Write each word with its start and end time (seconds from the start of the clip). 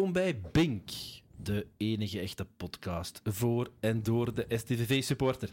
Welkom 0.00 0.22
bij 0.22 0.40
Bink, 0.52 0.90
de 1.36 1.66
enige 1.76 2.20
echte 2.20 2.44
podcast 2.56 3.20
voor 3.24 3.70
en 3.80 4.02
door 4.02 4.34
de 4.34 4.46
STVV-supporter. 4.48 5.48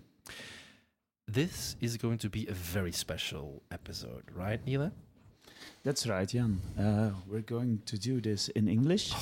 This 1.31 1.75
is 1.80 1.95
going 1.95 2.20
to 2.20 2.30
be 2.30 2.48
a 2.49 2.54
very 2.54 2.91
special 2.91 3.62
episode, 3.68 4.23
right, 4.36 4.66
Nila? 4.66 4.91
That's 5.81 6.05
right, 6.05 6.31
Jan. 6.31 6.62
Uh, 6.77 7.08
we're 7.25 7.44
going 7.45 7.86
to 7.86 7.98
do 7.98 8.20
this 8.20 8.49
in 8.49 8.67
English, 8.67 9.13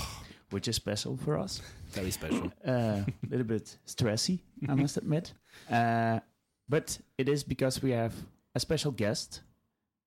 which 0.50 0.68
is 0.68 0.76
special 0.76 1.18
for 1.18 1.40
us. 1.44 1.62
Very 1.90 2.12
special. 2.12 2.52
A 2.66 2.72
uh, 2.72 3.04
little 3.30 3.48
bit 3.48 3.80
stressy, 3.86 4.40
I 4.70 4.76
must 4.76 4.98
admit. 4.98 5.34
Uh, 5.72 6.20
but 6.66 7.00
it 7.18 7.28
is 7.28 7.44
because 7.44 7.82
we 7.82 7.94
have 7.94 8.14
a 8.54 8.60
special 8.60 8.94
guest, 8.96 9.44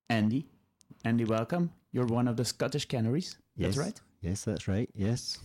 Andy. 0.07 0.47
Andy, 1.03 1.25
welcome. 1.25 1.71
You're 1.91 2.15
one 2.15 2.31
of 2.31 2.37
the 2.37 2.45
Scottish 2.45 2.87
Canaries. 2.87 3.39
Yes. 3.57 3.75
That's 3.75 3.87
right. 3.87 4.08
Yes, 4.21 4.45
that's 4.45 4.67
right. 4.69 4.89
Yes. 4.95 5.39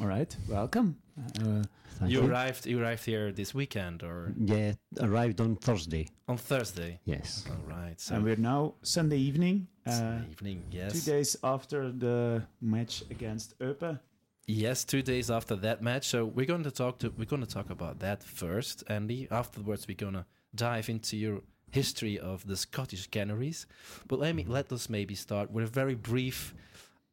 All 0.00 0.06
right. 0.06 0.34
Welcome. 0.48 0.96
Uh, 1.40 1.62
Thank 1.98 2.12
you 2.12 2.26
arrived. 2.26 2.66
You 2.66 2.80
arrived 2.82 3.04
here 3.06 3.32
this 3.32 3.54
weekend 3.54 4.02
or 4.02 4.34
Yeah, 4.38 4.72
arrived 5.00 5.40
on 5.40 5.56
Thursday. 5.56 6.08
on 6.28 6.36
Thursday? 6.36 7.00
Yes. 7.04 7.46
All 7.48 7.56
right. 7.76 7.98
So 7.98 8.16
and 8.16 8.24
we're 8.24 8.36
now 8.36 8.74
Sunday 8.82 9.16
evening, 9.18 9.68
uh, 9.86 9.90
Sunday 9.92 10.30
evening. 10.30 10.62
Yes. 10.70 10.92
two 10.92 11.10
days 11.12 11.36
after 11.42 11.90
the 11.90 12.42
match 12.60 13.02
against 13.10 13.58
Eupen. 13.58 13.98
Yes, 14.46 14.84
two 14.84 15.00
days 15.02 15.30
after 15.30 15.56
that 15.56 15.82
match. 15.82 16.06
So 16.08 16.26
we're 16.26 16.46
going 16.46 16.64
to 16.64 16.70
talk 16.70 16.98
to 16.98 17.08
we're 17.16 17.24
going 17.24 17.44
to 17.46 17.48
talk 17.54 17.70
about 17.70 18.00
that 18.00 18.22
first, 18.22 18.84
Andy. 18.88 19.26
Afterwards, 19.30 19.88
we're 19.88 19.96
going 19.96 20.14
to 20.14 20.26
dive 20.54 20.90
into 20.90 21.16
your 21.16 21.40
history 21.70 22.18
of 22.18 22.46
the 22.46 22.56
Scottish 22.56 23.06
Canaries. 23.08 23.66
But 24.06 24.18
let 24.18 24.34
me 24.36 24.44
let 24.46 24.70
us 24.70 24.90
maybe 24.90 25.14
start 25.14 25.50
with 25.50 25.64
a 25.64 25.70
very 25.70 25.94
brief 25.94 26.54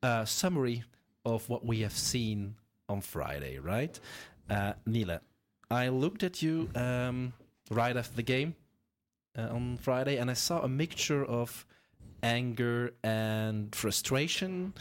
uh, 0.03 0.25
summary 0.25 0.83
of 1.25 1.47
what 1.49 1.65
we 1.65 1.79
have 1.81 1.93
seen 1.93 2.55
on 2.89 3.01
Friday, 3.01 3.57
right? 3.59 3.99
Uh, 4.49 4.73
Niele, 4.87 5.19
I 5.71 5.87
looked 5.89 6.23
at 6.23 6.41
you 6.41 6.69
um, 6.75 7.33
right 7.71 7.95
after 7.95 8.15
the 8.15 8.23
game 8.23 8.55
uh, 9.37 9.47
on 9.51 9.77
Friday, 9.77 10.17
and 10.17 10.29
I 10.29 10.33
saw 10.33 10.61
a 10.61 10.67
mixture 10.67 11.23
of 11.25 11.65
anger 12.21 12.93
and 13.03 13.73
frustration 13.75 14.73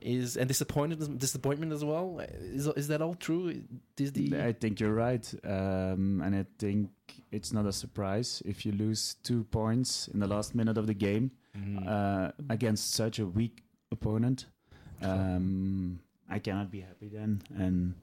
is 0.00 0.36
and 0.36 0.46
disappointment 0.48 1.18
disappointment 1.18 1.72
as 1.72 1.84
well 1.84 2.20
is, 2.40 2.66
is 2.68 2.86
that 2.88 3.02
all 3.02 3.14
true 3.14 3.62
the 3.96 4.36
I 4.40 4.52
think 4.52 4.78
you're 4.80 4.94
right, 4.94 5.26
um, 5.44 6.20
and 6.24 6.34
I 6.36 6.46
think 6.58 6.90
it's 7.32 7.52
not 7.52 7.66
a 7.66 7.72
surprise 7.72 8.42
if 8.44 8.64
you 8.64 8.72
lose 8.72 9.16
two 9.24 9.42
points 9.44 10.08
in 10.08 10.20
the 10.20 10.26
last 10.28 10.54
minute 10.54 10.78
of 10.78 10.86
the 10.86 10.94
game 10.94 11.30
Mhm. 11.56 11.88
uh, 11.88 12.30
against 12.50 12.94
such 12.94 13.18
a 13.18 13.26
weak 13.26 13.64
opponent. 13.90 14.46
Um, 15.02 16.00
I 16.30 16.38
cannot 16.38 16.70
be 16.70 16.80
happy 16.80 17.08
then, 17.08 17.42
and 17.56 17.94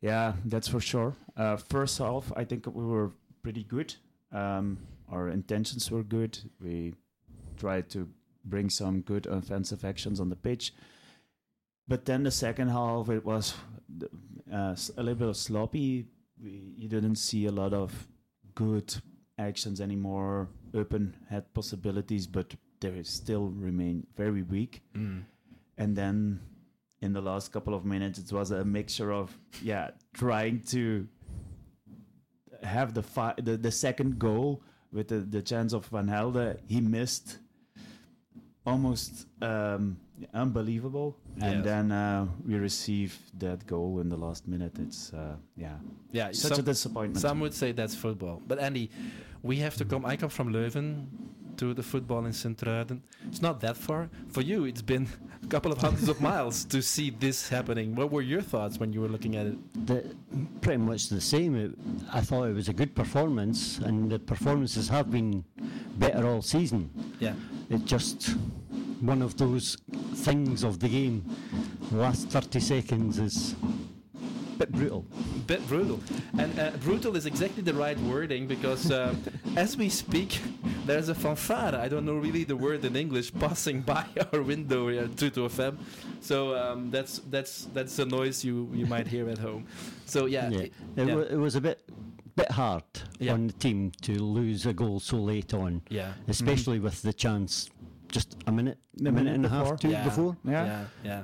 yeah, 0.00 0.34
that's 0.44 0.68
for 0.68 0.80
sure. 0.80 1.14
Uh, 1.36 1.56
first 1.56 1.98
half, 1.98 2.32
I 2.36 2.44
think 2.44 2.66
we 2.66 2.84
were 2.84 3.12
pretty 3.42 3.64
good. 3.64 3.94
Um, 4.32 4.78
our 5.10 5.28
intentions 5.28 5.90
were 5.90 6.02
good. 6.02 6.38
We 6.60 6.94
tried 7.58 7.90
to 7.90 8.08
bring 8.44 8.70
some 8.70 9.00
good 9.02 9.26
offensive 9.26 9.84
actions 9.84 10.20
on 10.20 10.30
the 10.30 10.36
pitch. 10.36 10.72
But 11.86 12.04
then 12.04 12.22
the 12.22 12.30
second 12.30 12.68
half, 12.68 13.08
it 13.08 13.24
was 13.24 13.54
uh, 14.52 14.76
a 14.96 15.02
little 15.02 15.26
bit 15.26 15.36
sloppy. 15.36 16.06
We, 16.42 16.74
you 16.76 16.88
didn't 16.88 17.16
see 17.16 17.46
a 17.46 17.52
lot 17.52 17.74
of 17.74 18.06
good 18.54 18.94
actions 19.38 19.80
anymore. 19.80 20.48
Eupen 20.72 21.12
had 21.28 21.52
possibilities, 21.52 22.26
but 22.26 22.54
they 22.80 23.02
still 23.02 23.48
remain 23.48 24.06
very 24.16 24.42
weak. 24.42 24.82
Mm. 24.96 25.24
And 25.80 25.96
then 25.96 26.40
in 27.00 27.14
the 27.14 27.22
last 27.22 27.52
couple 27.52 27.74
of 27.74 27.84
minutes, 27.84 28.18
it 28.18 28.30
was 28.30 28.50
a 28.50 28.64
mixture 28.64 29.12
of 29.12 29.36
yeah, 29.62 29.90
trying 30.12 30.60
to 30.68 31.08
have 32.62 32.92
the 32.92 33.02
fi- 33.02 33.34
the, 33.38 33.56
the 33.56 33.72
second 33.72 34.18
goal 34.18 34.62
with 34.92 35.08
the, 35.08 35.20
the 35.20 35.40
chance 35.40 35.72
of 35.72 35.86
Van 35.86 36.06
Helden. 36.06 36.58
He 36.68 36.80
missed 36.82 37.38
almost 38.66 39.26
um, 39.40 39.96
unbelievable. 40.34 41.16
And 41.40 41.64
then 41.64 41.90
uh, 41.90 42.26
we 42.46 42.56
received 42.56 43.18
that 43.40 43.66
goal 43.66 44.00
in 44.00 44.10
the 44.10 44.18
last 44.18 44.46
minute. 44.46 44.78
It's 44.78 45.14
uh, 45.14 45.36
yeah, 45.56 45.76
yeah 46.12 46.32
such 46.32 46.58
a 46.58 46.62
disappointment. 46.62 47.22
some 47.22 47.40
would 47.40 47.54
say 47.54 47.72
that's 47.72 47.94
football 47.94 48.42
but 48.46 48.58
Andy 48.58 48.90
we 49.42 49.56
have 49.56 49.76
to 49.76 49.84
come 49.84 50.04
I 50.04 50.16
come 50.16 50.28
from 50.28 50.52
Leuven 50.52 51.06
to 51.60 51.66
the 51.78 51.82
football 51.92 52.22
in 52.28 52.32
Sint-Truiden 52.32 52.98
it's 53.28 53.42
not 53.48 53.56
that 53.64 53.76
far 53.76 54.02
for 54.34 54.42
you 54.50 54.58
it's 54.70 54.86
been 54.94 55.06
a 55.46 55.48
couple 55.54 55.70
of 55.74 55.78
hundreds 55.86 56.08
of 56.14 56.18
miles 56.30 56.56
to 56.72 56.78
see 56.92 57.08
this 57.24 57.38
happening 57.56 57.94
what 58.00 58.08
were 58.14 58.22
your 58.32 58.44
thoughts 58.52 58.74
when 58.80 58.90
you 58.94 59.00
were 59.04 59.12
looking 59.14 59.34
at 59.40 59.46
it 59.50 59.56
The, 59.86 59.98
pretty 60.60 60.78
much 60.90 61.08
the 61.08 61.20
same. 61.20 61.52
It, 61.64 61.72
I 62.12 62.20
thought 62.20 62.44
it 62.52 62.54
was 62.54 62.68
a 62.68 62.72
good 62.72 62.92
performance, 62.94 63.78
and 63.78 64.10
the 64.12 64.18
performances 64.18 64.88
have 64.88 65.10
been 65.10 65.44
better 65.98 66.26
all 66.30 66.42
season. 66.42 66.90
yeah 67.18 67.34
It's 67.68 67.84
just 67.94 68.18
one 69.00 69.20
of 69.22 69.36
those 69.42 69.66
things 70.26 70.62
of 70.68 70.78
the 70.78 70.88
game. 70.88 71.24
The 71.90 71.96
last 72.06 72.28
30 72.28 72.60
seconds 72.60 73.18
is 73.18 73.54
bit 74.60 74.72
brutal. 74.72 75.04
bit 75.46 75.66
brutal. 75.68 75.98
And 76.38 76.58
uh, 76.58 76.70
brutal 76.84 77.16
is 77.16 77.24
exactly 77.26 77.62
the 77.62 77.72
right 77.74 77.98
wording 78.00 78.46
because 78.46 78.90
um, 78.92 79.22
as 79.56 79.76
we 79.76 79.88
speak, 79.88 80.40
there's 80.84 81.08
a 81.08 81.14
fanfare. 81.14 81.74
I 81.74 81.88
don't 81.88 82.04
know 82.04 82.16
really 82.16 82.44
the 82.44 82.56
word 82.56 82.84
in 82.84 82.94
English 82.94 83.32
passing 83.40 83.80
by 83.80 84.04
our 84.32 84.42
window 84.42 84.88
here 84.88 85.04
at 85.04 85.16
Tuto 85.16 85.48
FM. 85.48 85.78
So 86.20 86.54
um, 86.56 86.90
that's 86.90 87.20
that's 87.30 87.68
that's 87.72 87.98
a 87.98 88.04
noise 88.04 88.44
you, 88.44 88.68
you 88.72 88.84
might 88.86 89.06
hear 89.06 89.28
at 89.30 89.38
home. 89.38 89.66
So 90.04 90.26
yeah, 90.26 90.50
Yeah. 90.50 90.58
it- 90.60 90.72
It, 90.96 91.06
yeah. 91.08 91.14
wa- 91.14 91.30
it 91.36 91.38
was 91.38 91.54
a 91.56 91.60
bit 91.60 91.80
bit 92.36 92.50
hard 92.52 92.84
Yeah. 93.18 93.32
on 93.34 93.46
the 93.48 93.52
team 93.54 93.92
to 94.02 94.12
lose 94.22 94.66
a 94.66 94.72
goal 94.72 95.00
so 95.00 95.16
late 95.16 95.52
on, 95.54 95.82
yeah. 95.88 96.12
especially 96.28 96.78
with 96.80 97.00
the 97.02 97.12
chance 97.12 97.70
just 98.12 98.36
a 98.46 98.52
minute, 98.52 98.78
a 98.98 99.02
minute 99.02 99.14
minute 99.16 99.34
and 99.34 99.46
a 99.46 99.48
half, 99.48 99.80
two 99.80 99.88
Yeah. 99.88 100.04
before. 100.04 100.36
yeah. 100.44 100.64
yeah, 100.66 100.84
yeah. 101.04 101.22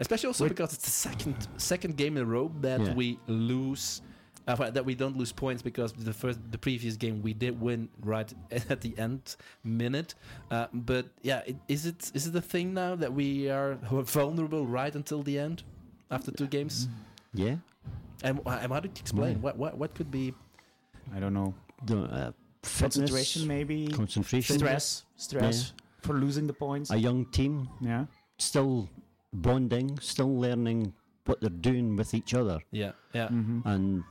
Especially 0.00 0.26
also 0.28 0.44
Wait. 0.44 0.48
because 0.50 0.72
it's 0.74 0.84
the 0.84 0.90
second 0.90 1.48
second 1.56 1.96
game 1.96 2.16
in 2.16 2.22
a 2.24 2.26
row 2.26 2.50
that 2.60 2.80
Yeah. 2.80 2.94
we 2.94 3.18
lose. 3.26 4.02
Uh, 4.46 4.70
that 4.70 4.84
we 4.84 4.94
don't 4.94 5.16
lose 5.16 5.32
points 5.32 5.62
because 5.62 5.94
the 5.94 6.12
first 6.12 6.38
the 6.50 6.58
previous 6.58 6.96
game 6.98 7.22
we 7.22 7.32
did 7.32 7.58
win 7.58 7.88
right 8.02 8.30
at 8.68 8.82
the 8.82 8.92
end 8.98 9.36
minute. 9.62 10.14
Uh, 10.50 10.66
but 10.74 11.06
yeah, 11.22 11.40
it, 11.46 11.56
is 11.66 11.86
it 11.86 12.10
is 12.12 12.26
it 12.26 12.36
a 12.36 12.42
thing 12.42 12.74
now 12.74 12.94
that 12.94 13.10
we 13.10 13.48
are 13.48 13.76
vulnerable 13.90 14.66
right 14.66 14.94
until 14.94 15.22
the 15.22 15.38
end 15.38 15.62
after 16.10 16.30
two 16.30 16.46
games? 16.46 16.88
Yeah. 17.32 17.56
And, 18.22 18.40
wh- 18.44 18.62
and 18.62 18.70
how 18.70 18.80
to 18.80 18.88
explain 19.00 19.36
Yeah. 19.36 19.38
what 19.44 19.56
what 19.56 19.78
what 19.78 19.94
could 19.94 20.10
be? 20.10 20.34
I 21.16 21.20
don't 21.20 21.32
know. 21.32 21.54
The, 21.86 21.98
uh, 22.02 22.32
fitness, 22.62 22.96
Concentration, 22.96 23.46
maybe. 23.46 23.88
concentration. 23.88 24.58
Stress, 24.58 25.04
stress 25.16 25.72
for 26.02 26.14
losing 26.14 26.46
the 26.46 26.52
points. 26.52 26.90
A 26.90 26.96
young 26.98 27.24
team 27.26 27.68
yeah. 27.80 28.04
still 28.38 28.88
bonding, 29.34 29.98
still 30.00 30.34
learning 30.38 30.92
what 31.26 31.40
they're 31.40 31.50
doing 31.50 31.96
with 31.96 32.14
each 32.14 32.34
other, 32.34 32.58
Yeah, 32.70 32.92
yeah, 33.12 33.28
Mm-hmm. 33.28 33.60
and 33.66 34.04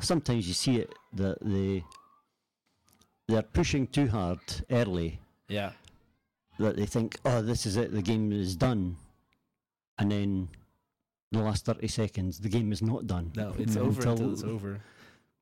sometimes 0.00 0.46
you 0.48 0.54
see 0.54 0.76
it 0.76 0.94
that 1.14 1.38
they 1.42 1.84
they're 3.28 3.42
pushing 3.42 3.86
too 3.88 4.06
hard 4.08 4.38
early. 4.70 5.20
yeah, 5.48 5.72
That 6.58 6.76
they 6.76 6.86
think, 6.86 7.18
oh, 7.24 7.42
this 7.42 7.66
is 7.66 7.76
it, 7.76 7.92
the 7.92 8.02
game 8.02 8.32
is 8.32 8.54
done, 8.56 8.96
and 9.98 10.10
then 10.12 10.48
the 11.32 11.40
last 11.40 11.64
thirty 11.64 11.88
seconds, 11.88 12.38
the 12.38 12.48
game 12.48 12.72
is 12.72 12.82
not 12.82 13.06
done. 13.06 13.32
no, 13.36 13.52
it's 13.58 13.74
Mhm. 13.76 13.80
over 13.80 14.00
until 14.00 14.12
Until- 14.12 14.32
it's 14.32 14.42
over. 14.44 14.80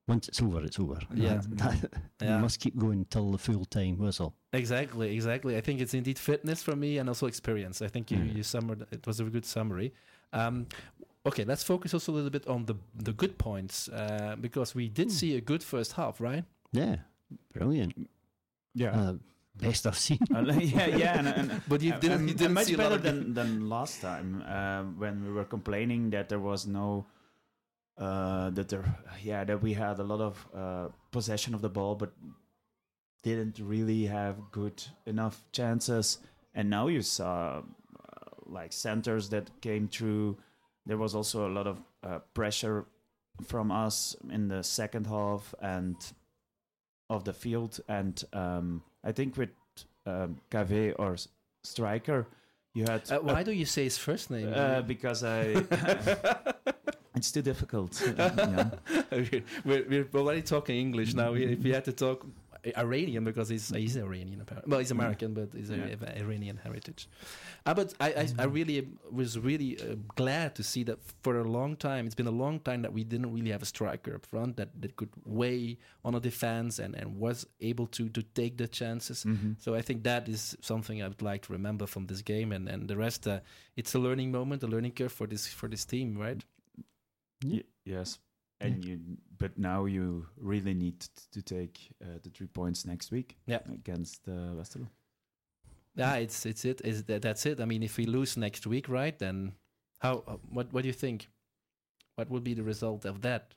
Once 0.07 0.29
it's 0.29 0.43
over, 0.43 0.63
it's 0.65 0.79
over. 0.79 0.99
Yeah. 1.15 1.41
That- 1.49 1.81
that- 1.81 1.93
Yeah. 2.21 2.37
You 2.37 2.43
must 2.43 2.61
keep 2.61 2.77
going 2.77 3.07
till 3.11 3.31
the 3.33 3.39
full 3.39 3.65
time 3.65 3.99
whistle. 3.99 4.35
Exactly, 4.53 5.15
exactly. 5.15 5.57
I 5.57 5.61
think 5.61 5.81
it's 5.81 5.95
indeed 5.95 6.19
fitness 6.19 6.63
for 6.63 6.77
me 6.77 6.99
and 6.99 7.09
also 7.09 7.27
experience. 7.27 7.83
I 7.83 7.89
think 7.89 8.11
you, 8.11 8.19
Mm. 8.19 8.37
you 8.37 8.43
summared 8.43 8.87
it 8.93 9.07
was 9.07 9.21
a 9.21 9.25
good 9.25 9.45
summary. 9.47 9.93
Um, 10.33 10.67
okay, 11.27 11.45
let's 11.45 11.63
focus 11.65 11.95
also 11.95 12.13
a 12.13 12.15
little 12.15 12.31
bit 12.31 12.47
on 12.47 12.65
the 12.67 12.75
the 13.05 13.13
good 13.13 13.37
points 13.39 13.89
uh, 13.89 14.37
because 14.41 14.75
we 14.75 14.89
did 14.89 15.07
Hmm. 15.09 15.15
see 15.19 15.37
a 15.37 15.41
good 15.41 15.63
first 15.63 15.93
half, 15.93 16.21
right? 16.21 16.45
Yeah, 16.73 16.97
brilliant. 17.53 18.09
Yeah. 18.75 18.91
Uh, 19.01 19.15
best 19.57 19.87
I've 19.87 19.99
seen. 19.99 20.19
Uh, 20.35 20.41
yeah, 20.61 20.87
yeah, 20.97 21.19
and, 21.19 21.29
and 21.29 21.61
But 21.69 21.83
you 21.83 21.93
didn't 21.93 22.13
and- 22.21 22.29
you 22.29 22.35
didn't 22.35 22.55
much 22.55 22.67
see 22.67 22.75
a 22.75 22.79
lot 22.79 22.85
better 22.91 22.95
of 22.97 23.03
than 23.03 23.35
than 23.35 23.69
last 23.69 24.01
time 24.01 24.43
uh, 24.47 24.83
when 24.99 25.25
we 25.25 25.33
were 25.33 25.45
complaining 25.47 26.11
that 26.11 26.29
there 26.29 26.41
was 26.41 26.67
no 26.67 27.07
uh, 27.99 28.51
that 28.51 28.69
there 28.69 28.85
yeah 29.23 29.45
that 29.45 29.63
we 29.63 29.73
had 29.75 29.99
a 29.99 30.03
lot 30.03 30.21
of 30.21 30.47
uh, 30.55 30.89
possession 31.11 31.55
of 31.55 31.61
the 31.61 31.69
ball 31.69 31.95
but 31.95 32.13
didn't 33.23 33.59
really 33.59 34.07
have 34.07 34.37
good 34.51 34.83
enough 35.07 35.45
chances 35.53 36.19
and 36.55 36.69
now 36.69 36.89
you 36.89 37.01
saw 37.03 37.59
uh, 37.59 37.63
like 38.47 38.73
centers 38.73 39.29
that 39.31 39.49
came 39.61 39.89
through 39.89 40.37
there 40.87 40.99
was 40.99 41.15
also 41.15 41.49
a 41.49 41.53
lot 41.53 41.67
of 41.67 41.81
uh, 42.03 42.19
pressure 42.35 42.85
from 43.47 43.71
us 43.71 44.15
in 44.31 44.49
the 44.49 44.63
second 44.63 45.07
half 45.07 45.55
and 45.63 45.97
of 47.09 47.25
the 47.25 47.33
field 47.33 47.81
and 47.89 48.25
um, 48.33 48.83
I 49.03 49.13
think 49.13 49.37
with 49.37 49.51
um, 50.07 50.37
Kahveh 50.51 50.95
or 50.99 51.17
striker, 51.63 52.27
You 52.75 52.85
had 52.85 53.11
Uh, 53.11 53.21
why 53.21 53.43
do 53.43 53.53
you 53.53 53.65
say 53.65 53.85
his 53.85 53.99
first 53.99 54.31
name? 54.31 54.53
uh, 54.53 54.83
because 54.83 55.23
I. 55.23 55.55
it's 57.15 57.31
too 57.33 57.43
difficult. 57.43 57.93
Uh, 58.19 58.71
yeah. 59.33 59.41
we're, 59.65 59.85
we're 59.89 60.09
already 60.21 60.43
talking 60.43 60.77
English 60.77 61.15
now. 61.15 61.35
If 61.35 61.61
we 61.63 61.71
had 61.71 61.85
to 61.85 61.93
talk 61.93 62.27
Iranian 62.79 63.25
because 63.25 63.49
he's 63.51 63.69
he's 63.69 63.97
Iranian 63.97 64.41
apparently. 64.41 64.71
Well, 64.71 64.81
he's 64.81 64.91
American, 64.91 65.35
but 65.35 65.49
he's 65.55 65.71
a, 65.71 65.77
Yeah. 65.77 65.95
of 65.97 66.03
Iranian 66.03 66.57
heritage. 66.57 67.09
Uh, 67.67 67.75
but 67.75 67.93
I, 68.01 68.09
I, 68.23 68.29
I 68.39 68.45
really 68.45 68.89
was 69.13 69.39
really 69.39 69.79
uh, 69.79 69.97
glad 70.17 70.55
to 70.55 70.63
see 70.63 70.83
that 70.85 70.99
for 71.23 71.39
a 71.41 71.45
long 71.45 71.77
time. 71.77 72.07
It's 72.07 72.15
been 72.15 72.27
a 72.27 72.39
long 72.45 72.61
time 72.61 72.81
that 72.83 72.93
we 72.93 73.05
didn't 73.05 73.33
really 73.35 73.51
have 73.51 73.63
a 73.63 73.67
striker 73.67 74.15
up 74.15 74.25
front 74.27 74.57
that, 74.57 74.71
that 74.81 74.97
could 74.97 75.11
weigh 75.27 75.79
on 76.07 76.15
a 76.15 76.21
defense 76.21 76.79
and, 76.79 76.95
and 76.95 77.07
was 77.19 77.47
able 77.61 77.87
to 77.89 78.09
to 78.09 78.23
take 78.23 78.57
the 78.57 78.69
chances. 78.69 79.25
Mhm. 79.25 79.57
So 79.61 79.75
I 79.75 79.83
think 79.83 80.03
that 80.05 80.29
is 80.29 80.57
something 80.63 81.03
I 81.03 81.09
would 81.09 81.23
like 81.23 81.43
to 81.47 81.53
remember 81.53 81.87
from 81.87 82.07
this 82.07 82.23
game, 82.23 82.51
and, 82.57 82.69
and 82.69 82.89
the 82.89 82.97
rest. 82.97 83.27
Uh, 83.27 83.41
it's 83.77 83.95
a 83.95 83.99
learning 83.99 84.31
moment, 84.33 84.63
a 84.63 84.67
learning 84.67 84.93
curve 84.93 85.13
for 85.13 85.27
this 85.27 85.47
for 85.47 85.69
this 85.69 85.85
team, 85.85 86.17
right? 86.17 86.43
Y- 87.43 87.63
yes. 87.85 88.19
And 88.61 88.85
you, 88.85 88.99
but 89.39 89.59
now 89.59 89.85
you 89.87 90.27
really 90.37 90.75
need 90.75 91.01
to 91.33 91.43
take 91.43 91.79
uh, 92.03 92.19
the 92.23 92.31
three 92.31 92.47
points 92.47 92.87
next 92.87 93.11
week. 93.13 93.37
Yeah. 93.47 93.59
Against 93.73 94.27
uh, 94.29 94.55
Westerlo. 94.57 94.89
Yeah, 95.97 96.15
it's 96.17 96.47
it's 96.47 96.65
it. 96.65 96.81
Is 96.85 97.05
that 97.05 97.23
that's 97.23 97.47
it? 97.47 97.61
I 97.61 97.65
mean, 97.67 97.83
if 97.83 97.97
we 97.99 98.07
lose 98.07 98.37
next 98.41 98.67
week, 98.67 98.89
right? 98.89 99.19
Then 99.19 99.53
how? 99.99 100.23
uh, 100.27 100.37
What 100.51 100.73
what 100.73 100.83
do 100.83 100.89
you 100.89 100.95
think? 100.95 101.29
What 102.17 102.31
would 102.31 102.43
be 102.45 102.55
the 102.55 102.63
result 102.63 103.05
of 103.05 103.21
that? 103.21 103.55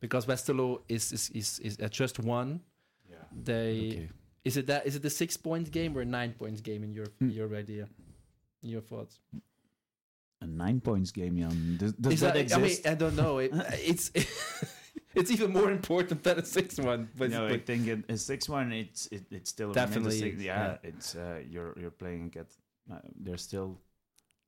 Because 0.00 0.26
Westerlo 0.26 0.80
is 0.88 1.12
is 1.12 1.30
is, 1.30 1.58
is 1.60 1.76
at 1.78 1.92
just 1.92 2.18
one. 2.18 2.60
Yeah. 3.08 3.16
They 3.44 3.76
Okay. 3.88 4.08
is 4.44 4.56
it 4.56 4.66
that 4.66 4.86
is 4.86 4.96
it 4.96 5.02
the 5.02 5.10
six 5.10 5.36
point 5.36 5.70
game 5.70 5.96
or 5.96 6.00
a 6.02 6.04
nine 6.06 6.32
points 6.32 6.60
game 6.60 6.82
in 6.84 6.92
your 6.92 7.06
Hmm. 7.18 7.28
your 7.30 7.54
idea, 7.54 7.88
your 8.62 8.82
thoughts? 8.82 9.20
A 10.42 10.46
nine 10.46 10.80
points 10.80 11.12
game, 11.12 11.38
Jan. 11.38 11.76
Does, 11.78 11.92
does 11.92 12.14
Is 12.14 12.20
that, 12.20 12.36
I 12.36 12.40
exist? 12.40 12.84
mean, 12.84 12.92
I 12.92 12.96
don't 12.96 13.14
know. 13.14 13.38
It, 13.38 13.52
it's 13.74 14.10
it's 15.14 15.30
even 15.30 15.52
more 15.52 15.70
important 15.70 16.24
than 16.24 16.40
a 16.40 16.44
six 16.44 16.78
one. 16.78 17.10
But, 17.16 17.30
no, 17.30 17.46
I 17.46 17.58
think 17.58 17.86
it, 17.86 18.04
a 18.08 18.16
six 18.16 18.48
one. 18.48 18.72
It's 18.72 19.06
it, 19.06 19.24
it's 19.30 19.50
still 19.50 19.70
a 19.70 19.74
Definitely, 19.74 20.18
Six, 20.18 20.42
yeah, 20.42 20.66
yeah. 20.66 20.76
it's 20.82 21.14
uh, 21.14 21.40
you're 21.48 21.78
you're 21.78 21.92
playing 21.92 22.34
at 22.36 22.46
uh, 22.92 22.98
they're 23.20 23.38
still 23.38 23.78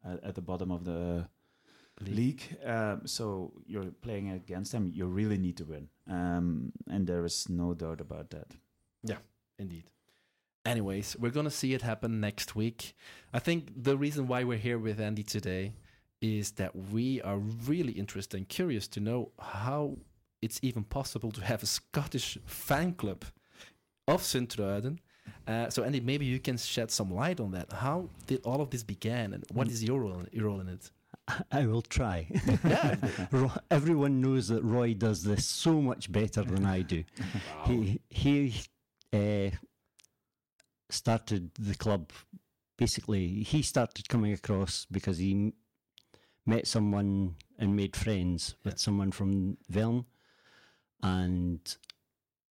at, 0.04 0.22
at 0.24 0.34
the 0.34 0.40
bottom 0.40 0.72
of 0.72 0.84
the 0.84 1.28
league. 2.00 2.42
Um, 2.64 3.02
so 3.06 3.52
you're 3.64 3.92
playing 4.02 4.30
against 4.30 4.72
them. 4.72 4.90
You 4.92 5.06
really 5.06 5.38
need 5.38 5.56
to 5.58 5.64
win, 5.64 5.88
um, 6.10 6.72
and 6.90 7.06
there 7.06 7.24
is 7.24 7.48
no 7.48 7.72
doubt 7.72 8.00
about 8.00 8.30
that. 8.30 8.50
Yeah, 9.04 9.18
indeed. 9.60 9.84
Anyways, 10.66 11.16
we're 11.20 11.30
going 11.30 11.44
to 11.44 11.50
see 11.50 11.74
it 11.74 11.82
happen 11.82 12.20
next 12.20 12.56
week. 12.56 12.96
I 13.34 13.38
think 13.38 13.70
the 13.76 13.98
reason 13.98 14.26
why 14.26 14.44
we're 14.44 14.56
here 14.56 14.78
with 14.78 14.98
Andy 14.98 15.22
today 15.22 15.74
is 16.24 16.52
that 16.52 16.74
we 16.90 17.20
are 17.20 17.36
really 17.36 17.92
interested 17.92 18.38
and 18.38 18.48
curious 18.48 18.88
to 18.88 18.98
know 18.98 19.30
how 19.38 19.98
it's 20.40 20.58
even 20.62 20.82
possible 20.82 21.30
to 21.30 21.42
have 21.44 21.62
a 21.62 21.66
Scottish 21.66 22.38
fan 22.46 22.94
club 22.94 23.26
of 24.08 24.22
Sint-Truiden. 24.22 24.98
Uh, 25.46 25.68
so, 25.68 25.84
Andy, 25.84 26.00
maybe 26.00 26.24
you 26.24 26.40
can 26.40 26.56
shed 26.56 26.90
some 26.90 27.14
light 27.14 27.40
on 27.40 27.50
that. 27.50 27.70
How 27.72 28.08
did 28.26 28.40
all 28.44 28.62
of 28.62 28.70
this 28.70 28.82
begin, 28.82 29.34
and 29.34 29.44
what 29.52 29.68
is 29.68 29.84
your 29.84 30.00
role, 30.00 30.22
your 30.32 30.46
role 30.46 30.60
in 30.60 30.68
it? 30.68 30.90
I 31.52 31.66
will 31.66 31.82
try. 31.82 32.26
Yeah. 32.64 32.96
Everyone 33.70 34.20
knows 34.22 34.48
that 34.48 34.62
Roy 34.62 34.94
does 34.94 35.24
this 35.24 35.44
so 35.46 35.80
much 35.80 36.10
better 36.10 36.42
than 36.42 36.64
I 36.64 36.82
do. 36.82 37.04
He 37.66 38.00
he 38.08 38.34
uh, 39.12 39.50
started 40.90 41.50
the 41.58 41.74
club. 41.74 42.12
Basically, 42.76 43.42
he 43.42 43.62
started 43.62 44.08
coming 44.08 44.32
across 44.32 44.86
because 44.90 45.18
he 45.18 45.52
met 46.46 46.66
someone 46.66 47.36
and 47.58 47.74
made 47.76 47.96
friends 47.96 48.54
with 48.64 48.78
someone 48.78 49.10
from 49.12 49.56
Vern, 49.68 50.04
and 51.02 51.76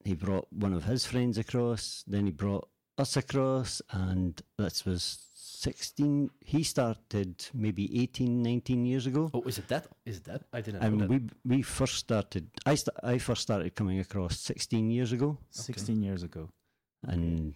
he 0.03 0.13
brought 0.13 0.47
one 0.51 0.73
of 0.73 0.83
his 0.85 1.05
friends 1.05 1.37
across. 1.37 2.03
Then 2.07 2.25
he 2.25 2.31
brought 2.31 2.67
us 2.97 3.17
across, 3.17 3.81
and 3.91 4.41
this 4.57 4.85
was 4.85 5.27
sixteen. 5.35 6.29
He 6.41 6.63
started 6.63 7.45
maybe 7.53 8.01
18, 8.01 8.41
19 8.43 8.85
years 8.85 9.05
ago. 9.07 9.29
Oh, 9.33 9.41
is 9.43 9.57
it 9.57 9.67
that? 9.69 9.87
Is 10.05 10.17
it 10.17 10.23
that? 10.25 10.43
I 10.53 10.61
didn't 10.61 10.81
know 10.81 10.87
And 10.87 11.01
that. 11.01 11.09
we 11.09 11.57
we 11.57 11.61
first 11.61 11.95
started. 11.97 12.49
I 12.65 12.75
st- 12.75 12.97
I 13.03 13.17
first 13.17 13.41
started 13.41 13.75
coming 13.75 13.99
across 13.99 14.39
sixteen 14.39 14.89
years 14.91 15.11
ago, 15.11 15.37
Sixteen 15.51 16.01
years 16.03 16.23
ago. 16.23 16.49
and 17.05 17.53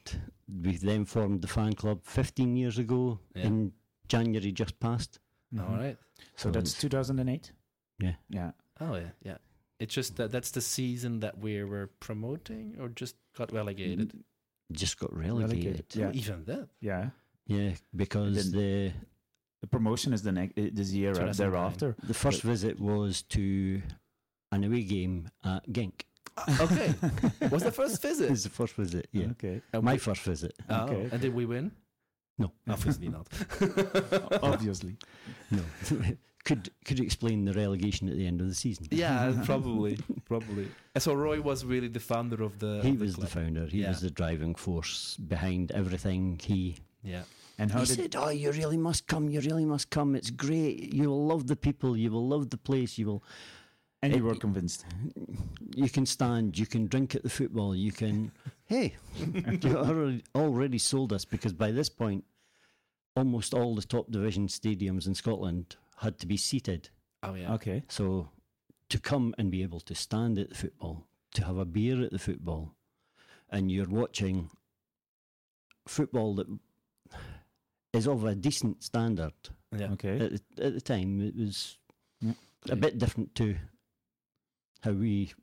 we 0.64 0.76
then 0.78 1.06
formed 1.06 1.42
the 1.42 1.48
fan 1.48 1.74
club 1.74 2.00
fifteen 2.04 2.56
years 2.58 2.78
ago 2.78 3.20
Yeah. 3.36 3.46
in 3.48 3.74
January 4.08 4.52
just 4.52 4.80
past. 4.80 5.20
Mm-hmm. 5.54 5.72
All 5.74 5.80
right. 5.80 5.98
So 6.36 6.52
that's 6.52 6.74
2008. 6.74 7.52
Yeah. 8.00 8.14
Yeah. 8.30 8.52
Oh 8.80 8.96
yeah, 8.96 9.10
yeah. 9.24 9.38
It's 9.80 9.94
just 9.94 10.16
that 10.18 10.32
that's 10.32 10.52
the 10.52 10.62
season 10.62 11.20
that 11.22 11.38
we 11.40 11.64
were 11.64 11.90
promoting, 12.00 12.76
or 12.80 12.90
just 12.90 13.16
got 13.38 13.52
relegated. 13.54 14.12
just 14.72 15.00
got 15.00 15.16
relegated. 15.16 15.64
Relegated, 15.64 15.86
yeah. 15.96 16.08
Oh, 16.08 16.12
even 16.14 16.44
that. 16.46 16.68
Yeah. 16.82 17.10
Yeah, 17.48 17.72
because 17.96 18.52
the 18.52 18.92
The 19.62 19.68
promotion 19.68 20.14
is 20.14 20.22
the 20.24 20.32
next 20.32 20.58
uh, 20.58 20.70
this 20.74 20.92
year 20.92 21.14
2009. 21.14 21.38
thereafter. 21.38 21.96
the 22.04 22.14
first 22.14 22.42
visit 22.44 22.80
was 22.80 23.22
to 23.38 23.82
an 24.52 24.64
away 24.64 24.84
game 24.84 25.30
at 25.44 25.66
Genk. 25.72 26.02
Okay, 26.62 26.94
was 27.50 27.64
the 27.64 27.72
first 27.72 27.96
It 28.04 28.08
visit? 28.10 28.30
was 28.30 28.44
the 28.44 28.50
first 28.52 28.76
visit. 28.76 29.08
Yeah, 29.12 29.28
Okay. 29.32 29.62
And 29.74 29.82
my 29.84 29.94
we- 29.94 29.98
first 30.00 30.22
visit. 30.22 30.54
oh, 30.70 30.84
okay. 30.86 31.10
and 31.12 31.22
did 31.22 31.34
we 31.34 31.46
win? 31.46 31.72
No. 32.38 32.52
Obviously 32.70 33.10
not. 33.10 33.28
Obviously. 34.44 34.96
No, 35.52 35.62
could 36.46 36.70
could 36.86 37.00
you 37.00 37.06
explain 37.06 37.46
the 37.46 37.54
relegation 37.54 38.08
at 38.10 38.16
the 38.16 38.26
end 38.28 38.42
of 38.42 38.48
the 38.48 38.54
season? 38.56 38.88
yeah, 38.92 39.34
probably, 39.46 39.98
probably. 40.26 40.68
Uh, 40.96 41.00
so 41.00 41.14
Roy 41.14 41.42
was 41.42 41.66
really 41.66 41.88
the 41.88 42.00
founder 42.00 42.44
of 42.44 42.60
the. 42.60 42.80
he 42.84 42.90
of 42.92 43.00
the 43.00 43.06
was 43.06 43.16
the 43.16 43.28
founder. 43.28 43.66
He 43.66 43.82
Yeah. 43.82 43.90
was 43.90 44.02
the 44.02 44.10
driving 44.12 44.56
force 44.56 45.18
behind 45.18 45.72
everything. 45.72 46.40
He 46.44 46.78
Yeah. 47.04 47.24
And 47.60 47.72
how 47.72 47.80
he 47.80 47.86
did 47.88 47.96
said, 47.96 48.16
"Oh, 48.16 48.30
you 48.30 48.52
really 48.52 48.78
must 48.78 49.08
come. 49.08 49.30
You 49.30 49.42
really 49.42 49.66
must 49.66 49.90
come. 49.90 50.16
It's 50.16 50.30
great. 50.30 50.94
You 50.94 51.10
will 51.10 51.26
love 51.26 51.48
the 51.48 51.56
people. 51.56 51.98
You 51.98 52.12
will 52.12 52.28
love 52.28 52.50
the 52.52 52.58
place. 52.58 52.98
You 53.00 53.08
will. 53.08 53.24
and 54.04 54.16
you 54.16 54.24
were 54.24 54.36
convinced? 54.36 54.86
You 55.76 55.90
can 55.90 56.06
stand. 56.06 56.58
You 56.60 56.68
can 56.68 56.86
drink 56.86 57.16
at 57.16 57.24
the 57.24 57.30
football. 57.32 57.76
You 57.76 57.92
can. 57.92 58.32
hey, 58.68 58.96
you 59.64 59.76
already, 59.76 60.24
already 60.36 60.78
sold 60.78 61.12
us 61.14 61.26
because 61.26 61.52
by 61.52 61.72
this 61.72 61.90
point, 61.90 62.24
almost 63.18 63.54
all 63.54 63.76
the 63.76 63.82
top 63.82 64.10
division 64.12 64.48
stadiums 64.48 65.08
in 65.08 65.16
Scotland 65.16 65.76
had 65.98 66.20
to 66.20 66.28
be 66.28 66.38
seated. 66.38 66.90
Oh 67.24 67.34
yeah. 67.34 67.54
Okay. 67.54 67.84
So 67.90 68.30
to 68.90 69.00
come 69.00 69.34
and 69.38 69.52
be 69.52 69.64
able 69.64 69.80
to 69.82 69.96
stand 69.96 70.38
at 70.38 70.50
the 70.50 70.56
football, 70.56 71.08
to 71.34 71.44
have 71.44 71.58
a 71.58 71.66
beer 71.66 72.02
at 72.04 72.12
the 72.12 72.20
football, 72.20 72.74
and 73.50 73.72
you're 73.72 73.90
watching 73.90 74.50
football 75.88 76.36
that 76.36 76.48
is 77.94 78.08
of 78.08 78.24
a 78.26 78.36
decent 78.36 78.84
standard. 78.84 79.34
Yeah. 79.76 79.92
Okay. 79.94 80.20
At, 80.20 80.32
the, 80.56 80.66
at 80.66 80.74
the 80.74 80.82
time, 80.82 81.22
it 81.22 81.36
was 81.36 81.78
Yeah. 82.22 82.34
a 82.70 82.76
bit 82.76 82.98
different 82.98 83.36
to 83.36 83.56
how 84.82 84.92
we 84.92 85.34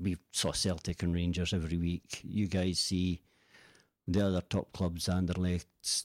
we 0.00 0.16
saw 0.30 0.52
Celtic 0.52 1.02
and 1.02 1.12
Rangers 1.12 1.52
every 1.52 1.76
week. 1.76 2.20
You 2.22 2.46
guys 2.46 2.78
see 2.78 3.20
the 4.06 4.24
other 4.24 4.40
top 4.42 4.72
clubs, 4.72 5.06
Anderlecht, 5.08 6.04